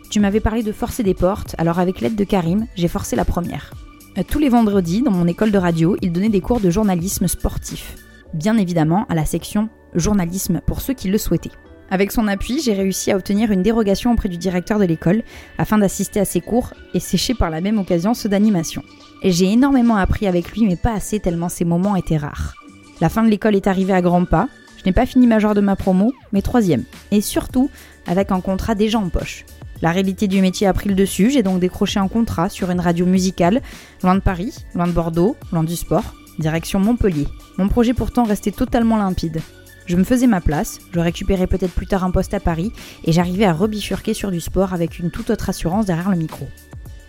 Tu 0.10 0.20
m'avais 0.22 0.40
parlé 0.40 0.64
de 0.64 0.72
forcer 0.72 1.04
des 1.04 1.14
portes, 1.14 1.56
alors 1.58 1.80
avec 1.80 2.00
l'aide 2.00 2.16
de 2.16 2.24
Karim, 2.24 2.66
j'ai 2.76 2.88
forcé 2.88 3.16
la 3.16 3.26
première. 3.26 3.74
Euh, 4.18 4.24
tous 4.26 4.40
les 4.40 4.48
vendredis, 4.48 5.02
dans 5.02 5.12
mon 5.12 5.28
école 5.28 5.52
de 5.52 5.58
radio, 5.58 5.98
il 6.02 6.14
donnait 6.14 6.30
des 6.30 6.40
cours 6.40 6.62
de 6.62 6.70
journalisme 6.70 7.28
sportif. 7.28 7.96
Bien 8.34 8.58
évidemment, 8.58 9.06
à 9.10 9.16
la 9.16 9.26
section 9.26 9.70
journalisme 9.94 10.62
pour 10.66 10.80
ceux 10.80 10.94
qui 10.94 11.10
le 11.10 11.18
souhaitaient. 11.18 11.52
Avec 11.90 12.12
son 12.12 12.28
appui, 12.28 12.62
j'ai 12.62 12.74
réussi 12.74 13.12
à 13.12 13.18
obtenir 13.18 13.52
une 13.52 13.62
dérogation 13.62 14.14
auprès 14.14 14.30
du 14.30 14.38
directeur 14.38 14.80
de 14.80 14.86
l'école 14.86 15.24
afin 15.58 15.78
d'assister 15.78 16.20
à 16.20 16.26
ses 16.26 16.42
cours 16.42 16.74
et 16.94 17.00
sécher 17.00 17.34
par 17.34 17.50
la 17.50 17.62
même 17.62 17.78
occasion 17.78 18.14
ceux 18.14 18.30
d'animation. 18.30 18.82
J'ai 19.24 19.52
énormément 19.52 19.96
appris 19.96 20.28
avec 20.28 20.52
lui, 20.52 20.66
mais 20.66 20.78
pas 20.78 20.94
assez 20.94 21.20
tellement 21.20 21.50
ces 21.50 21.66
moments 21.66 21.96
étaient 21.96 22.18
rares. 22.18 22.56
La 23.02 23.10
fin 23.10 23.24
de 23.24 23.30
l'école 23.30 23.56
est 23.56 23.68
arrivée 23.68 23.94
à 23.94 24.02
grands 24.02 24.26
pas, 24.26 24.48
n'ai 24.86 24.94
pas 24.94 25.06
fini 25.06 25.28
major 25.28 25.54
de 25.54 25.62
ma 25.62 25.76
promo, 25.76 26.14
mais 26.32 26.42
troisième. 26.42 26.84
Et 27.12 27.22
surtout, 27.22 27.70
avec 28.08 28.32
un 28.32 28.42
contrat 28.42 28.76
déjà 28.76 29.00
en 29.00 29.10
poche. 29.10 29.46
La 29.82 29.92
réalité 29.92 30.28
du 30.28 30.42
métier 30.42 30.68
a 30.68 30.74
pris 30.74 30.90
le 30.90 30.96
dessus, 30.96 31.30
j'ai 31.30 31.44
donc 31.44 31.60
décroché 31.60 32.00
un 32.00 32.08
contrat 32.08 32.50
sur 32.50 32.72
une 32.72 32.80
radio 32.80 33.06
musicale, 33.06 33.62
loin 34.04 34.16
de 34.16 34.22
Paris, 34.22 34.66
loin 34.74 34.88
de 34.88 34.94
Bordeaux, 34.94 35.36
loin 35.52 35.64
du 35.64 35.76
sport, 35.76 36.16
direction 36.40 36.80
Montpellier. 36.80 37.28
Mon 37.58 37.68
projet 37.68 37.94
pourtant 37.94 38.24
restait 38.24 38.52
totalement 38.52 38.98
limpide. 38.98 39.42
Je 39.86 39.98
me 39.98 40.04
faisais 40.04 40.28
ma 40.28 40.42
place, 40.42 40.80
je 40.94 41.00
récupérais 41.00 41.46
peut-être 41.46 41.74
plus 41.74 41.88
tard 41.88 42.04
un 42.04 42.12
poste 42.12 42.34
à 42.34 42.40
Paris, 42.40 42.72
et 43.04 43.12
j'arrivais 43.12 43.46
à 43.46 43.54
rebifurquer 43.54 44.14
sur 44.14 44.32
du 44.32 44.40
sport 44.40 44.74
avec 44.74 44.98
une 44.98 45.12
toute 45.12 45.30
autre 45.30 45.50
assurance 45.50 45.86
derrière 45.86 46.10
le 46.10 46.18
micro. 46.18 46.48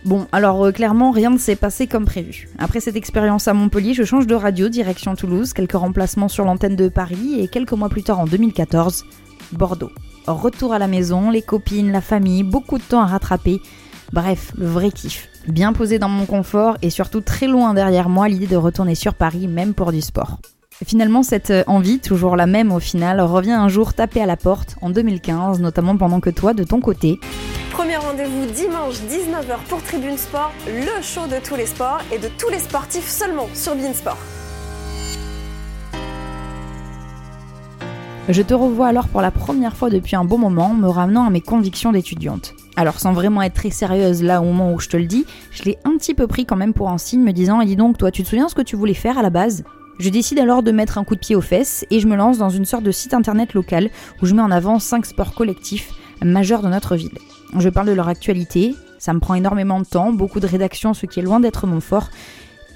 Bon, 0.05 0.27
alors 0.31 0.65
euh, 0.65 0.71
clairement, 0.71 1.11
rien 1.11 1.29
ne 1.29 1.37
s'est 1.37 1.55
passé 1.55 1.87
comme 1.87 2.05
prévu. 2.05 2.47
Après 2.59 2.79
cette 2.79 2.95
expérience 2.95 3.47
à 3.47 3.53
Montpellier, 3.53 3.93
je 3.93 4.03
change 4.03 4.27
de 4.27 4.35
radio, 4.35 4.69
direction 4.69 5.15
Toulouse, 5.15 5.53
quelques 5.53 5.73
remplacements 5.73 6.29
sur 6.29 6.45
l'antenne 6.45 6.75
de 6.75 6.87
Paris, 6.87 7.39
et 7.39 7.47
quelques 7.47 7.73
mois 7.73 7.89
plus 7.89 8.03
tard, 8.03 8.19
en 8.19 8.25
2014, 8.25 9.05
Bordeaux. 9.51 9.91
Retour 10.27 10.73
à 10.73 10.79
la 10.79 10.87
maison, 10.87 11.29
les 11.29 11.41
copines, 11.41 11.91
la 11.91 12.01
famille, 12.01 12.43
beaucoup 12.43 12.77
de 12.77 12.83
temps 12.83 13.01
à 13.01 13.05
rattraper. 13.05 13.61
Bref, 14.13 14.53
le 14.57 14.67
vrai 14.67 14.91
kiff. 14.91 15.29
Bien 15.47 15.73
posé 15.73 15.99
dans 15.99 16.09
mon 16.09 16.25
confort 16.25 16.77
et 16.81 16.89
surtout 16.89 17.21
très 17.21 17.47
loin 17.47 17.73
derrière 17.73 18.09
moi 18.09 18.27
l'idée 18.27 18.47
de 18.47 18.57
retourner 18.57 18.95
sur 18.95 19.13
Paris, 19.13 19.47
même 19.47 19.73
pour 19.73 19.91
du 19.91 20.01
sport. 20.01 20.39
Finalement, 20.85 21.23
cette 21.23 21.49
euh, 21.49 21.63
envie, 21.65 21.99
toujours 21.99 22.35
la 22.35 22.45
même 22.45 22.71
au 22.71 22.79
final, 22.79 23.19
revient 23.19 23.51
un 23.51 23.67
jour 23.67 23.93
taper 23.93 24.21
à 24.21 24.27
la 24.27 24.37
porte 24.37 24.75
en 24.81 24.91
2015, 24.91 25.59
notamment 25.59 25.97
pendant 25.97 26.19
que 26.19 26.29
toi, 26.29 26.53
de 26.53 26.63
ton 26.63 26.81
côté, 26.81 27.19
Premier 27.71 27.97
rendez-vous 27.97 28.45
dimanche 28.45 28.95
19h 29.09 29.57
pour 29.69 29.81
Tribune 29.83 30.17
Sport, 30.17 30.51
le 30.67 31.01
show 31.03 31.27
de 31.27 31.43
tous 31.43 31.55
les 31.55 31.67
sports 31.67 32.01
et 32.11 32.17
de 32.17 32.27
tous 32.39 32.49
les 32.49 32.59
sportifs 32.59 33.07
seulement 33.07 33.47
sur 33.53 33.75
Beansport. 33.75 34.17
Je 38.29 38.41
te 38.41 38.53
revois 38.53 38.87
alors 38.87 39.07
pour 39.07 39.21
la 39.21 39.31
première 39.31 39.75
fois 39.75 39.89
depuis 39.89 40.15
un 40.15 40.25
bon 40.25 40.37
moment, 40.37 40.73
me 40.73 40.87
ramenant 40.87 41.25
à 41.25 41.29
mes 41.29 41.41
convictions 41.41 41.91
d'étudiante. 41.91 42.55
Alors 42.75 42.99
sans 42.99 43.13
vraiment 43.13 43.41
être 43.41 43.53
très 43.53 43.69
sérieuse 43.69 44.23
là 44.23 44.41
au 44.41 44.45
moment 44.45 44.73
où 44.73 44.79
je 44.79 44.89
te 44.89 44.97
le 44.97 45.05
dis, 45.05 45.25
je 45.51 45.63
l'ai 45.63 45.77
un 45.85 45.97
petit 45.97 46.13
peu 46.13 46.25
pris 46.25 46.45
quand 46.45 46.55
même 46.55 46.73
pour 46.73 46.89
un 46.89 46.97
signe 46.97 47.21
me 47.21 47.31
disant, 47.31 47.61
et 47.61 47.65
dis 47.65 47.75
donc 47.75 47.97
toi 47.97 48.11
tu 48.11 48.23
te 48.23 48.27
souviens 48.27 48.49
ce 48.49 48.55
que 48.55 48.63
tu 48.63 48.75
voulais 48.75 48.95
faire 48.95 49.17
à 49.17 49.21
la 49.21 49.29
base? 49.29 49.63
Je 49.99 50.09
décide 50.09 50.39
alors 50.39 50.63
de 50.63 50.71
mettre 50.71 50.97
un 50.97 51.03
coup 51.03 51.15
de 51.15 51.19
pied 51.19 51.35
aux 51.35 51.41
fesses 51.41 51.85
et 51.89 51.99
je 51.99 52.07
me 52.07 52.15
lance 52.15 52.37
dans 52.37 52.49
une 52.49 52.65
sorte 52.65 52.83
de 52.83 52.91
site 52.91 53.13
internet 53.13 53.53
local 53.53 53.89
où 54.21 54.25
je 54.25 54.35
mets 54.35 54.41
en 54.41 54.51
avant 54.51 54.79
5 54.79 55.05
sports 55.05 55.33
collectifs 55.33 55.91
majeurs 56.23 56.61
de 56.61 56.67
notre 56.67 56.95
ville. 56.95 57.17
Je 57.57 57.69
parle 57.69 57.87
de 57.87 57.93
leur 57.93 58.07
actualité, 58.07 58.75
ça 58.99 59.13
me 59.13 59.19
prend 59.19 59.35
énormément 59.35 59.79
de 59.79 59.85
temps, 59.85 60.11
beaucoup 60.11 60.39
de 60.39 60.47
rédaction, 60.47 60.93
ce 60.93 61.05
qui 61.05 61.19
est 61.19 61.23
loin 61.23 61.39
d'être 61.39 61.67
mon 61.67 61.79
fort, 61.79 62.09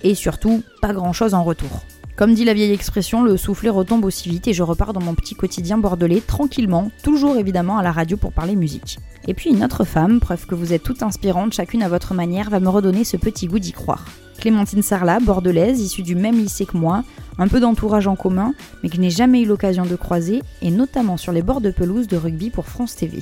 et 0.04 0.16
surtout 0.16 0.64
pas 0.82 0.94
grand 0.94 1.14
chose 1.14 1.34
en 1.34 1.44
retour. 1.44 1.84
Comme 2.18 2.34
dit 2.34 2.46
la 2.46 2.54
vieille 2.54 2.74
expression, 2.74 3.24
le 3.24 3.38
soufflet 3.38 3.70
retombe 3.70 4.06
aussi 4.06 4.30
vite 4.30 4.48
et 4.48 4.54
je 4.54 4.64
repars 4.64 4.94
dans 4.94 5.02
mon 5.02 5.16
petit 5.16 5.34
quotidien 5.34 5.78
bordelais 5.78 6.22
tranquillement, 6.22 6.92
toujours 7.04 7.38
évidemment 7.38 7.78
à 7.78 7.84
la 7.84 7.92
radio 7.92 8.18
pour 8.18 8.34
parler 8.34 8.56
musique. 8.56 9.00
Et 9.28 9.34
puis 9.34 9.50
une 9.50 9.64
autre 9.64 9.86
femme, 9.86 10.20
preuve 10.20 10.46
que 10.46 10.56
vous 10.56 10.74
êtes 10.74 10.84
toutes 10.84 11.04
inspirantes 11.04 11.54
chacune 11.54 11.84
à 11.84 11.90
votre 11.90 12.14
manière, 12.14 12.50
va 12.50 12.60
me 12.60 12.70
redonner 12.70 13.04
ce 13.04 13.18
petit 13.18 13.48
goût 13.48 13.60
d'y 13.60 13.72
croire. 13.72 14.06
Clémentine 14.40 14.82
Sarlat, 14.82 15.20
bordelaise, 15.20 15.80
issue 15.80 16.02
du 16.02 16.16
même 16.16 16.38
lycée 16.38 16.66
que 16.66 16.78
moi, 16.78 17.04
un 17.38 17.48
peu 17.48 17.60
d'entourage 17.60 18.08
en 18.08 18.16
commun, 18.16 18.54
mais 18.82 18.90
que 18.90 18.96
je 18.96 19.02
n'ai 19.02 19.12
jamais 19.12 19.42
eu 19.42 19.46
l'occasion 19.46 19.86
de 19.86 19.96
croiser, 19.96 20.42
et 20.62 20.72
notamment 20.72 21.18
sur 21.18 21.32
les 21.32 21.44
bords 21.44 21.62
de 21.62 21.72
pelouse 21.72 22.08
de 22.08 22.18
rugby 22.18 22.50
pour 22.50 22.66
France 22.66 22.96
TV. 22.96 23.20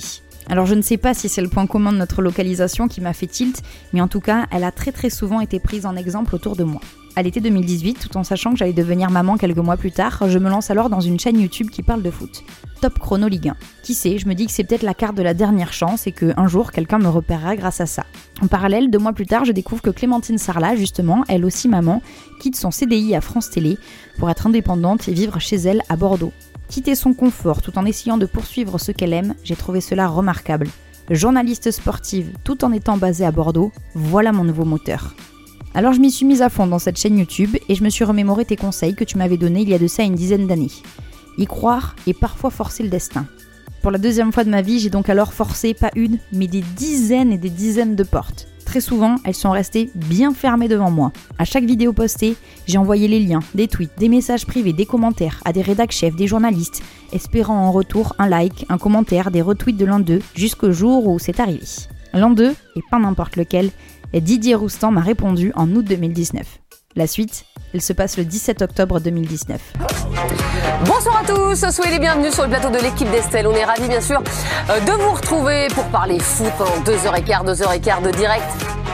Alors 0.48 0.66
je 0.66 0.74
ne 0.74 0.82
sais 0.82 0.96
pas 0.96 1.14
si 1.14 1.28
c'est 1.28 1.42
le 1.42 1.48
point 1.48 1.66
commun 1.66 1.92
de 1.92 1.98
notre 1.98 2.22
localisation 2.22 2.88
qui 2.88 3.00
m'a 3.00 3.12
fait 3.12 3.26
tilt, 3.26 3.62
mais 3.92 4.00
en 4.00 4.08
tout 4.08 4.20
cas, 4.20 4.46
elle 4.50 4.64
a 4.64 4.72
très 4.72 4.92
très 4.92 5.10
souvent 5.10 5.40
été 5.40 5.60
prise 5.60 5.86
en 5.86 5.96
exemple 5.96 6.34
autour 6.34 6.56
de 6.56 6.64
moi. 6.64 6.80
À 7.16 7.22
l'été 7.22 7.40
2018, 7.40 7.98
tout 8.08 8.16
en 8.16 8.22
sachant 8.22 8.52
que 8.52 8.58
j'allais 8.58 8.72
devenir 8.72 9.10
maman 9.10 9.36
quelques 9.36 9.58
mois 9.58 9.76
plus 9.76 9.90
tard, 9.90 10.28
je 10.28 10.38
me 10.38 10.48
lance 10.48 10.70
alors 10.70 10.90
dans 10.90 11.00
une 11.00 11.18
chaîne 11.18 11.40
YouTube 11.40 11.68
qui 11.68 11.82
parle 11.82 12.02
de 12.02 12.10
foot. 12.10 12.44
Top 12.80 12.98
Chrono 12.98 13.26
Ligue 13.28 13.48
1. 13.48 13.56
Qui 13.82 13.94
sait, 13.94 14.16
je 14.16 14.26
me 14.26 14.34
dis 14.34 14.46
que 14.46 14.52
c'est 14.52 14.64
peut-être 14.64 14.84
la 14.84 14.94
carte 14.94 15.16
de 15.16 15.22
la 15.22 15.34
dernière 15.34 15.72
chance 15.72 16.06
et 16.06 16.12
que 16.12 16.32
un 16.36 16.46
jour 16.46 16.70
quelqu'un 16.70 16.98
me 16.98 17.08
repérera 17.08 17.56
grâce 17.56 17.80
à 17.80 17.86
ça. 17.86 18.06
En 18.40 18.46
parallèle, 18.46 18.90
deux 18.90 18.98
mois 18.98 19.12
plus 19.12 19.26
tard, 19.26 19.44
je 19.44 19.52
découvre 19.52 19.82
que 19.82 19.90
Clémentine 19.90 20.38
Sarlat, 20.38 20.76
justement, 20.76 21.24
elle 21.28 21.44
aussi 21.44 21.68
maman, 21.68 22.00
quitte 22.40 22.56
son 22.56 22.70
CDI 22.70 23.14
à 23.14 23.20
France 23.20 23.50
Télé 23.50 23.76
pour 24.18 24.30
être 24.30 24.46
indépendante 24.46 25.08
et 25.08 25.12
vivre 25.12 25.40
chez 25.40 25.56
elle 25.56 25.82
à 25.88 25.96
Bordeaux. 25.96 26.32
Quitter 26.70 26.94
son 26.94 27.14
confort 27.14 27.62
tout 27.62 27.76
en 27.78 27.84
essayant 27.84 28.16
de 28.16 28.26
poursuivre 28.26 28.78
ce 28.78 28.92
qu'elle 28.92 29.12
aime, 29.12 29.34
j'ai 29.42 29.56
trouvé 29.56 29.80
cela 29.80 30.06
remarquable. 30.06 30.68
Journaliste 31.10 31.72
sportive 31.72 32.30
tout 32.44 32.64
en 32.64 32.70
étant 32.70 32.96
basée 32.96 33.26
à 33.26 33.32
Bordeaux, 33.32 33.72
voilà 33.96 34.30
mon 34.30 34.44
nouveau 34.44 34.64
moteur. 34.64 35.16
Alors 35.74 35.92
je 35.92 35.98
m'y 35.98 36.12
suis 36.12 36.24
mise 36.24 36.42
à 36.42 36.48
fond 36.48 36.68
dans 36.68 36.78
cette 36.78 36.96
chaîne 36.96 37.18
YouTube 37.18 37.56
et 37.68 37.74
je 37.74 37.82
me 37.82 37.90
suis 37.90 38.04
remémoré 38.04 38.44
tes 38.44 38.54
conseils 38.54 38.94
que 38.94 39.02
tu 39.02 39.18
m'avais 39.18 39.36
donnés 39.36 39.62
il 39.62 39.68
y 39.68 39.74
a 39.74 39.80
de 39.80 39.88
ça 39.88 40.04
une 40.04 40.14
dizaine 40.14 40.46
d'années. 40.46 40.70
Y 41.38 41.46
croire 41.46 41.96
et 42.06 42.14
parfois 42.14 42.50
forcer 42.50 42.84
le 42.84 42.88
destin. 42.88 43.26
Pour 43.82 43.90
la 43.90 43.98
deuxième 43.98 44.32
fois 44.32 44.44
de 44.44 44.50
ma 44.50 44.62
vie, 44.62 44.78
j'ai 44.78 44.90
donc 44.90 45.08
alors 45.08 45.32
forcé 45.32 45.74
pas 45.74 45.90
une, 45.96 46.20
mais 46.32 46.46
des 46.46 46.62
dizaines 46.76 47.32
et 47.32 47.38
des 47.38 47.50
dizaines 47.50 47.96
de 47.96 48.04
portes. 48.04 48.46
Très 48.70 48.80
souvent, 48.80 49.16
elles 49.24 49.34
sont 49.34 49.50
restées 49.50 49.90
bien 49.96 50.32
fermées 50.32 50.68
devant 50.68 50.92
moi. 50.92 51.10
À 51.40 51.44
chaque 51.44 51.64
vidéo 51.64 51.92
postée, 51.92 52.36
j'ai 52.68 52.78
envoyé 52.78 53.08
les 53.08 53.18
liens, 53.18 53.40
des 53.52 53.66
tweets, 53.66 53.98
des 53.98 54.08
messages 54.08 54.46
privés, 54.46 54.72
des 54.72 54.86
commentaires 54.86 55.40
à 55.44 55.52
des 55.52 55.60
rédacteurs 55.60 55.98
chefs, 55.98 56.14
des 56.14 56.28
journalistes, 56.28 56.80
espérant 57.12 57.66
en 57.66 57.72
retour 57.72 58.14
un 58.20 58.28
like, 58.28 58.66
un 58.68 58.78
commentaire, 58.78 59.32
des 59.32 59.42
retweets 59.42 59.76
de 59.76 59.84
l'un 59.84 59.98
d'eux, 59.98 60.20
jusqu'au 60.36 60.70
jour 60.70 61.08
où 61.08 61.18
c'est 61.18 61.40
arrivé. 61.40 61.66
L'un 62.12 62.30
d'eux, 62.30 62.54
et 62.76 62.82
pas 62.88 63.00
n'importe 63.00 63.34
lequel, 63.34 63.70
Didier 64.14 64.54
Roustan 64.54 64.92
m'a 64.92 65.00
répondu 65.00 65.50
en 65.56 65.68
août 65.72 65.84
2019. 65.84 66.59
La 66.96 67.06
suite, 67.06 67.44
elle 67.72 67.80
se 67.80 67.92
passe 67.92 68.16
le 68.16 68.24
17 68.24 68.62
octobre 68.62 68.98
2019. 68.98 69.60
Bonsoir 70.86 71.22
à 71.22 71.24
tous, 71.24 71.70
soyez 71.70 71.92
les 71.92 71.98
bienvenus 72.00 72.34
sur 72.34 72.42
le 72.42 72.48
plateau 72.48 72.68
de 72.68 72.78
l'équipe 72.78 73.08
d'Estelle. 73.12 73.46
On 73.46 73.54
est 73.54 73.64
ravis 73.64 73.86
bien 73.86 74.00
sûr 74.00 74.20
euh, 74.68 74.80
de 74.80 74.90
vous 74.90 75.12
retrouver 75.12 75.68
pour 75.68 75.84
parler 75.84 76.18
foot 76.18 76.50
pendant 76.58 76.76
2h15, 76.80 77.62
2h15 77.62 78.02
de 78.02 78.10
direct. 78.10 78.44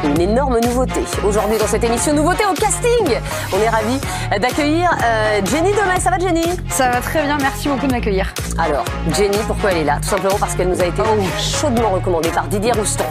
Une 0.05 0.21
énorme 0.21 0.61
nouveauté. 0.61 1.01
Aujourd'hui 1.27 1.57
dans 1.57 1.67
cette 1.67 1.85
émission, 1.85 2.13
nouveauté 2.13 2.45
au 2.45 2.53
casting. 2.53 3.19
On 3.55 3.63
est 3.63 3.69
ravis 3.71 3.99
d'accueillir 4.43 4.91
euh, 5.03 5.41
Jenny 5.47 5.73
Domay. 5.73 5.99
Ça 5.99 6.11
va 6.11 6.19
Jenny? 6.19 6.45
Ça 6.69 6.91
va 6.91 7.01
très 7.01 7.23
bien, 7.23 7.39
merci 7.41 7.69
beaucoup 7.69 7.87
de 7.87 7.93
m'accueillir. 7.93 8.35
Alors, 8.59 8.85
Jenny, 9.17 9.39
pourquoi 9.47 9.73
elle 9.73 9.79
est 9.79 9.85
là? 9.85 10.01
Tout 10.03 10.09
simplement 10.11 10.37
parce 10.39 10.55
qu'elle 10.55 10.69
nous 10.69 10.83
a 10.83 10.85
été 10.85 11.03
chaudement 11.39 11.93
recommandée 11.93 12.29
par 12.29 12.47
Didier 12.47 12.73
Roustan. 12.73 13.07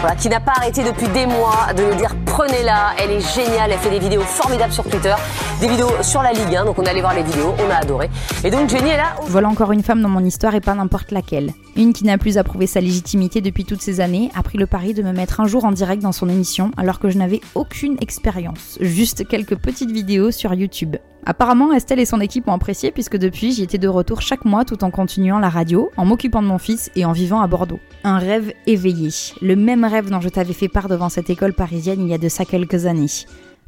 Voilà, 0.00 0.16
qui 0.16 0.28
n'a 0.28 0.40
pas 0.40 0.54
arrêté 0.56 0.82
depuis 0.82 1.06
des 1.08 1.24
mois 1.24 1.72
de 1.76 1.84
nous 1.84 1.94
dire 1.94 2.16
prenez-la, 2.36 2.94
elle 2.98 3.12
est 3.12 3.20
géniale, 3.20 3.70
elle 3.70 3.78
fait 3.78 3.90
des 3.90 4.00
vidéos 4.00 4.22
formidables 4.22 4.72
sur 4.72 4.82
Twitter, 4.82 5.14
des 5.60 5.68
vidéos 5.68 6.02
sur 6.02 6.20
la 6.20 6.32
Ligue 6.32 6.56
1, 6.56 6.64
donc 6.64 6.76
on 6.80 6.82
est 6.82 6.88
allé 6.88 7.00
voir 7.00 7.14
les 7.14 7.22
vidéos, 7.22 7.54
on 7.64 7.70
a 7.70 7.76
adoré. 7.76 8.10
Et 8.42 8.50
donc 8.50 8.68
Jenny 8.68 8.90
est 8.90 8.96
là. 8.96 9.14
Voilà 9.28 9.48
encore 9.48 9.70
une 9.70 9.84
femme 9.84 10.02
dans 10.02 10.08
mon 10.08 10.24
histoire 10.24 10.52
et 10.56 10.60
pas 10.60 10.74
n'importe 10.74 11.12
laquelle. 11.12 11.52
Une 11.76 11.92
qui 11.92 12.02
n'a 12.02 12.18
plus 12.18 12.36
à 12.36 12.42
prouver 12.42 12.66
sa 12.66 12.80
légitimité 12.80 13.40
depuis 13.40 13.64
toutes 13.64 13.82
ces 13.82 14.00
années, 14.00 14.32
a 14.34 14.42
pris 14.42 14.58
le 14.58 14.66
pari 14.66 14.94
de 14.94 15.02
me 15.04 15.12
mettre 15.12 15.38
un 15.38 15.46
jour 15.46 15.64
en 15.64 15.70
direct 15.70 16.02
dans 16.02 16.10
son 16.10 16.28
émission 16.28 16.72
alors 16.76 16.98
que 16.98 17.08
je 17.08 17.18
n'avais 17.18 17.40
aucune 17.54 17.98
expérience, 18.00 18.78
juste 18.80 19.28
quelques 19.28 19.56
petites 19.56 19.92
vidéos 19.92 20.32
sur 20.32 20.54
YouTube. 20.54 20.96
Apparemment, 21.26 21.72
Estelle 21.72 22.00
et 22.00 22.04
son 22.04 22.20
équipe 22.20 22.48
ont 22.48 22.52
apprécié 22.52 22.90
puisque 22.90 23.16
depuis, 23.16 23.52
j'y 23.52 23.62
étais 23.62 23.78
de 23.78 23.88
retour 23.88 24.20
chaque 24.20 24.44
mois 24.44 24.66
tout 24.66 24.84
en 24.84 24.90
continuant 24.90 25.38
la 25.38 25.48
radio, 25.48 25.90
en 25.96 26.04
m'occupant 26.04 26.42
de 26.42 26.46
mon 26.46 26.58
fils 26.58 26.90
et 26.96 27.06
en 27.06 27.12
vivant 27.12 27.40
à 27.40 27.46
Bordeaux. 27.46 27.80
Un 28.04 28.18
rêve 28.18 28.52
éveillé. 28.66 29.08
Le 29.40 29.56
même 29.56 29.84
rêve 29.84 30.10
dont 30.10 30.20
je 30.20 30.28
t'avais 30.28 30.52
fait 30.52 30.68
part 30.68 30.88
devant 30.88 31.08
cette 31.08 31.30
école 31.30 31.54
parisienne 31.54 32.02
il 32.02 32.08
y 32.08 32.14
a 32.14 32.18
de 32.24 32.28
ça 32.30 32.44
quelques 32.44 32.86
années. 32.86 33.06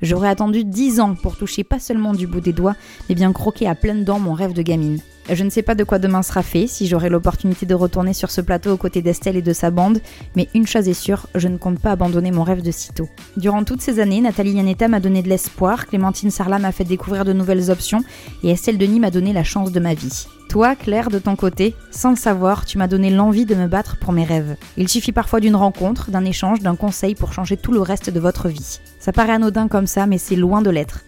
J'aurais 0.03 0.29
attendu 0.29 0.65
10 0.65 1.01
ans 1.01 1.15
pour 1.15 1.37
toucher 1.37 1.65
pas 1.65 1.79
seulement 1.79 2.13
du 2.13 2.27
bout 2.27 2.41
des 2.41 2.53
doigts, 2.53 2.77
mais 3.09 3.15
bien 3.15 3.33
croquer 3.33 3.67
à 3.67 3.75
pleines 3.75 4.05
dents 4.05 4.19
mon 4.19 4.33
rêve 4.33 4.53
de 4.53 4.63
gamine. 4.63 4.99
Je 5.31 5.43
ne 5.43 5.51
sais 5.51 5.63
pas 5.63 5.75
de 5.75 5.85
quoi 5.85 5.99
demain 5.99 6.23
sera 6.23 6.43
fait, 6.43 6.67
si 6.67 6.87
j'aurai 6.87 7.09
l'opportunité 7.09 7.67
de 7.67 7.75
retourner 7.75 8.13
sur 8.13 8.31
ce 8.31 8.41
plateau 8.41 8.73
aux 8.73 8.77
côtés 8.77 9.03
d'Estelle 9.03 9.37
et 9.37 9.43
de 9.43 9.53
sa 9.53 9.71
bande, 9.71 10.01
mais 10.37 10.49
une 10.55 10.67
chose 10.67 10.89
est 10.89 10.95
sûre, 10.95 11.27
je 11.35 11.49
ne 11.49 11.57
compte 11.57 11.81
pas 11.81 11.93
abandonner 11.93 12.31
mon 12.31 12.45
rêve 12.45 12.63
de 12.63 12.71
sitôt. 12.71 13.09
Durant 13.37 13.65
toutes 13.65 13.83
ces 13.83 13.99
années, 13.99 14.21
Nathalie 14.21 14.53
Yanetta 14.53 14.89
m'a 14.89 15.01
donné 15.01 15.23
de 15.23 15.29
l'espoir, 15.29 15.87
Clémentine 15.87 16.31
Sarlat 16.31 16.59
m'a 16.59 16.73
fait 16.73 16.85
découvrir 16.85 17.25
de 17.25 17.33
nouvelles 17.33 17.71
options, 17.71 18.05
et 18.43 18.51
Estelle 18.51 18.79
Denis 18.79 19.01
m'a 19.01 19.11
donné 19.11 19.33
la 19.33 19.45
chance 19.45 19.73
de 19.73 19.81
ma 19.81 19.95
vie. 19.95 20.27
Toi, 20.49 20.77
Claire, 20.77 21.11
de 21.11 21.19
ton 21.19 21.37
côté, 21.37 21.75
sans 21.91 22.11
le 22.11 22.17
savoir, 22.17 22.65
tu 22.65 22.79
m'as 22.79 22.87
donné 22.87 23.11
l'envie 23.11 23.47
de 23.47 23.55
me 23.55 23.67
battre 23.67 23.99
pour 23.99 24.13
mes 24.13 24.25
rêves. 24.25 24.57
Il 24.77 24.89
suffit 24.89 25.13
parfois 25.13 25.41
d'une 25.41 25.57
rencontre, 25.57 26.11
d'un 26.11 26.25
échange, 26.25 26.61
d'un 26.61 26.77
conseil 26.77 27.15
pour 27.15 27.33
changer 27.33 27.57
tout 27.57 27.73
le 27.73 27.81
reste 27.81 28.11
de 28.11 28.21
votre 28.21 28.49
vie. 28.49 28.79
Ça 29.01 29.13
paraît 29.13 29.33
anodin 29.35 29.69
comme 29.69 29.87
ça, 29.87 30.07
mais 30.07 30.19
c'est 30.19 30.37
loin 30.37 30.63
de 30.63 30.71
l'être. 30.71 31.01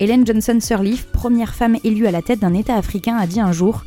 Hélène 0.00 0.26
Johnson 0.26 0.58
Sirleaf, 0.60 1.06
première 1.06 1.54
femme 1.54 1.76
élue 1.82 2.06
à 2.06 2.10
la 2.10 2.22
tête 2.22 2.40
d'un 2.40 2.54
État 2.54 2.74
africain, 2.74 3.16
a 3.16 3.26
dit 3.26 3.40
un 3.40 3.52
jour 3.52 3.84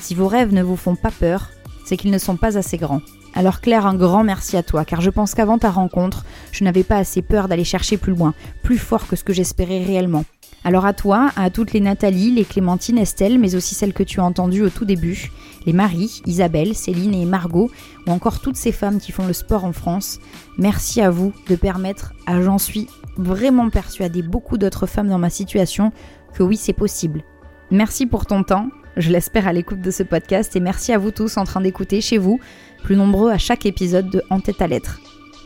Si 0.00 0.14
vos 0.14 0.28
rêves 0.28 0.52
ne 0.52 0.62
vous 0.62 0.76
font 0.76 0.96
pas 0.96 1.10
peur, 1.10 1.50
c'est 1.84 1.96
qu'ils 1.96 2.10
ne 2.10 2.18
sont 2.18 2.36
pas 2.36 2.56
assez 2.56 2.78
grands. 2.78 3.02
Alors 3.34 3.60
Claire, 3.60 3.86
un 3.86 3.94
grand 3.94 4.24
merci 4.24 4.56
à 4.56 4.62
toi, 4.62 4.84
car 4.84 5.00
je 5.00 5.10
pense 5.10 5.34
qu'avant 5.34 5.58
ta 5.58 5.70
rencontre, 5.70 6.24
je 6.52 6.64
n'avais 6.64 6.82
pas 6.82 6.96
assez 6.96 7.22
peur 7.22 7.48
d'aller 7.48 7.64
chercher 7.64 7.96
plus 7.96 8.14
loin, 8.14 8.34
plus 8.62 8.78
fort 8.78 9.06
que 9.06 9.16
ce 9.16 9.24
que 9.24 9.32
j'espérais 9.32 9.84
réellement. 9.84 10.24
Alors 10.64 10.84
à 10.84 10.92
toi, 10.92 11.30
à 11.36 11.50
toutes 11.50 11.72
les 11.72 11.80
Nathalie, 11.80 12.30
les 12.30 12.44
Clémentine, 12.44 12.98
Estelle, 12.98 13.38
mais 13.38 13.54
aussi 13.54 13.74
celles 13.74 13.92
que 13.92 14.02
tu 14.02 14.20
as 14.20 14.24
entendues 14.24 14.62
au 14.62 14.70
tout 14.70 14.84
début, 14.84 15.30
les 15.66 15.72
Marie, 15.72 16.20
Isabelle, 16.26 16.74
Céline 16.74 17.14
et 17.14 17.24
Margot, 17.24 17.70
ou 18.06 18.10
encore 18.10 18.40
toutes 18.40 18.56
ces 18.56 18.72
femmes 18.72 18.98
qui 18.98 19.12
font 19.12 19.26
le 19.26 19.32
sport 19.32 19.64
en 19.64 19.72
France, 19.72 20.18
merci 20.58 21.00
à 21.00 21.10
vous 21.10 21.32
de 21.48 21.56
permettre 21.56 22.12
à, 22.26 22.42
j'en 22.42 22.58
suis 22.58 22.86
vraiment 23.16 23.70
persuadée, 23.70 24.22
beaucoup 24.22 24.58
d'autres 24.58 24.86
femmes 24.86 25.08
dans 25.08 25.18
ma 25.18 25.30
situation, 25.30 25.92
que 26.34 26.42
oui 26.42 26.56
c'est 26.56 26.72
possible. 26.72 27.22
Merci 27.70 28.06
pour 28.06 28.26
ton 28.26 28.42
temps, 28.42 28.68
je 28.96 29.10
l'espère 29.10 29.46
à 29.46 29.52
l'écoute 29.52 29.80
de 29.80 29.90
ce 29.90 30.02
podcast, 30.02 30.54
et 30.56 30.60
merci 30.60 30.92
à 30.92 30.98
vous 30.98 31.12
tous 31.12 31.36
en 31.36 31.44
train 31.44 31.60
d'écouter 31.60 32.00
chez 32.00 32.18
vous, 32.18 32.40
plus 32.82 32.96
nombreux 32.96 33.30
à 33.30 33.38
chaque 33.38 33.66
épisode 33.66 34.10
de 34.10 34.22
En 34.30 34.40
tête 34.40 34.60
à 34.60 34.66
lettres. 34.66 35.00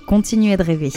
Continuez 0.06 0.56
de 0.56 0.62
rêver. 0.62 0.90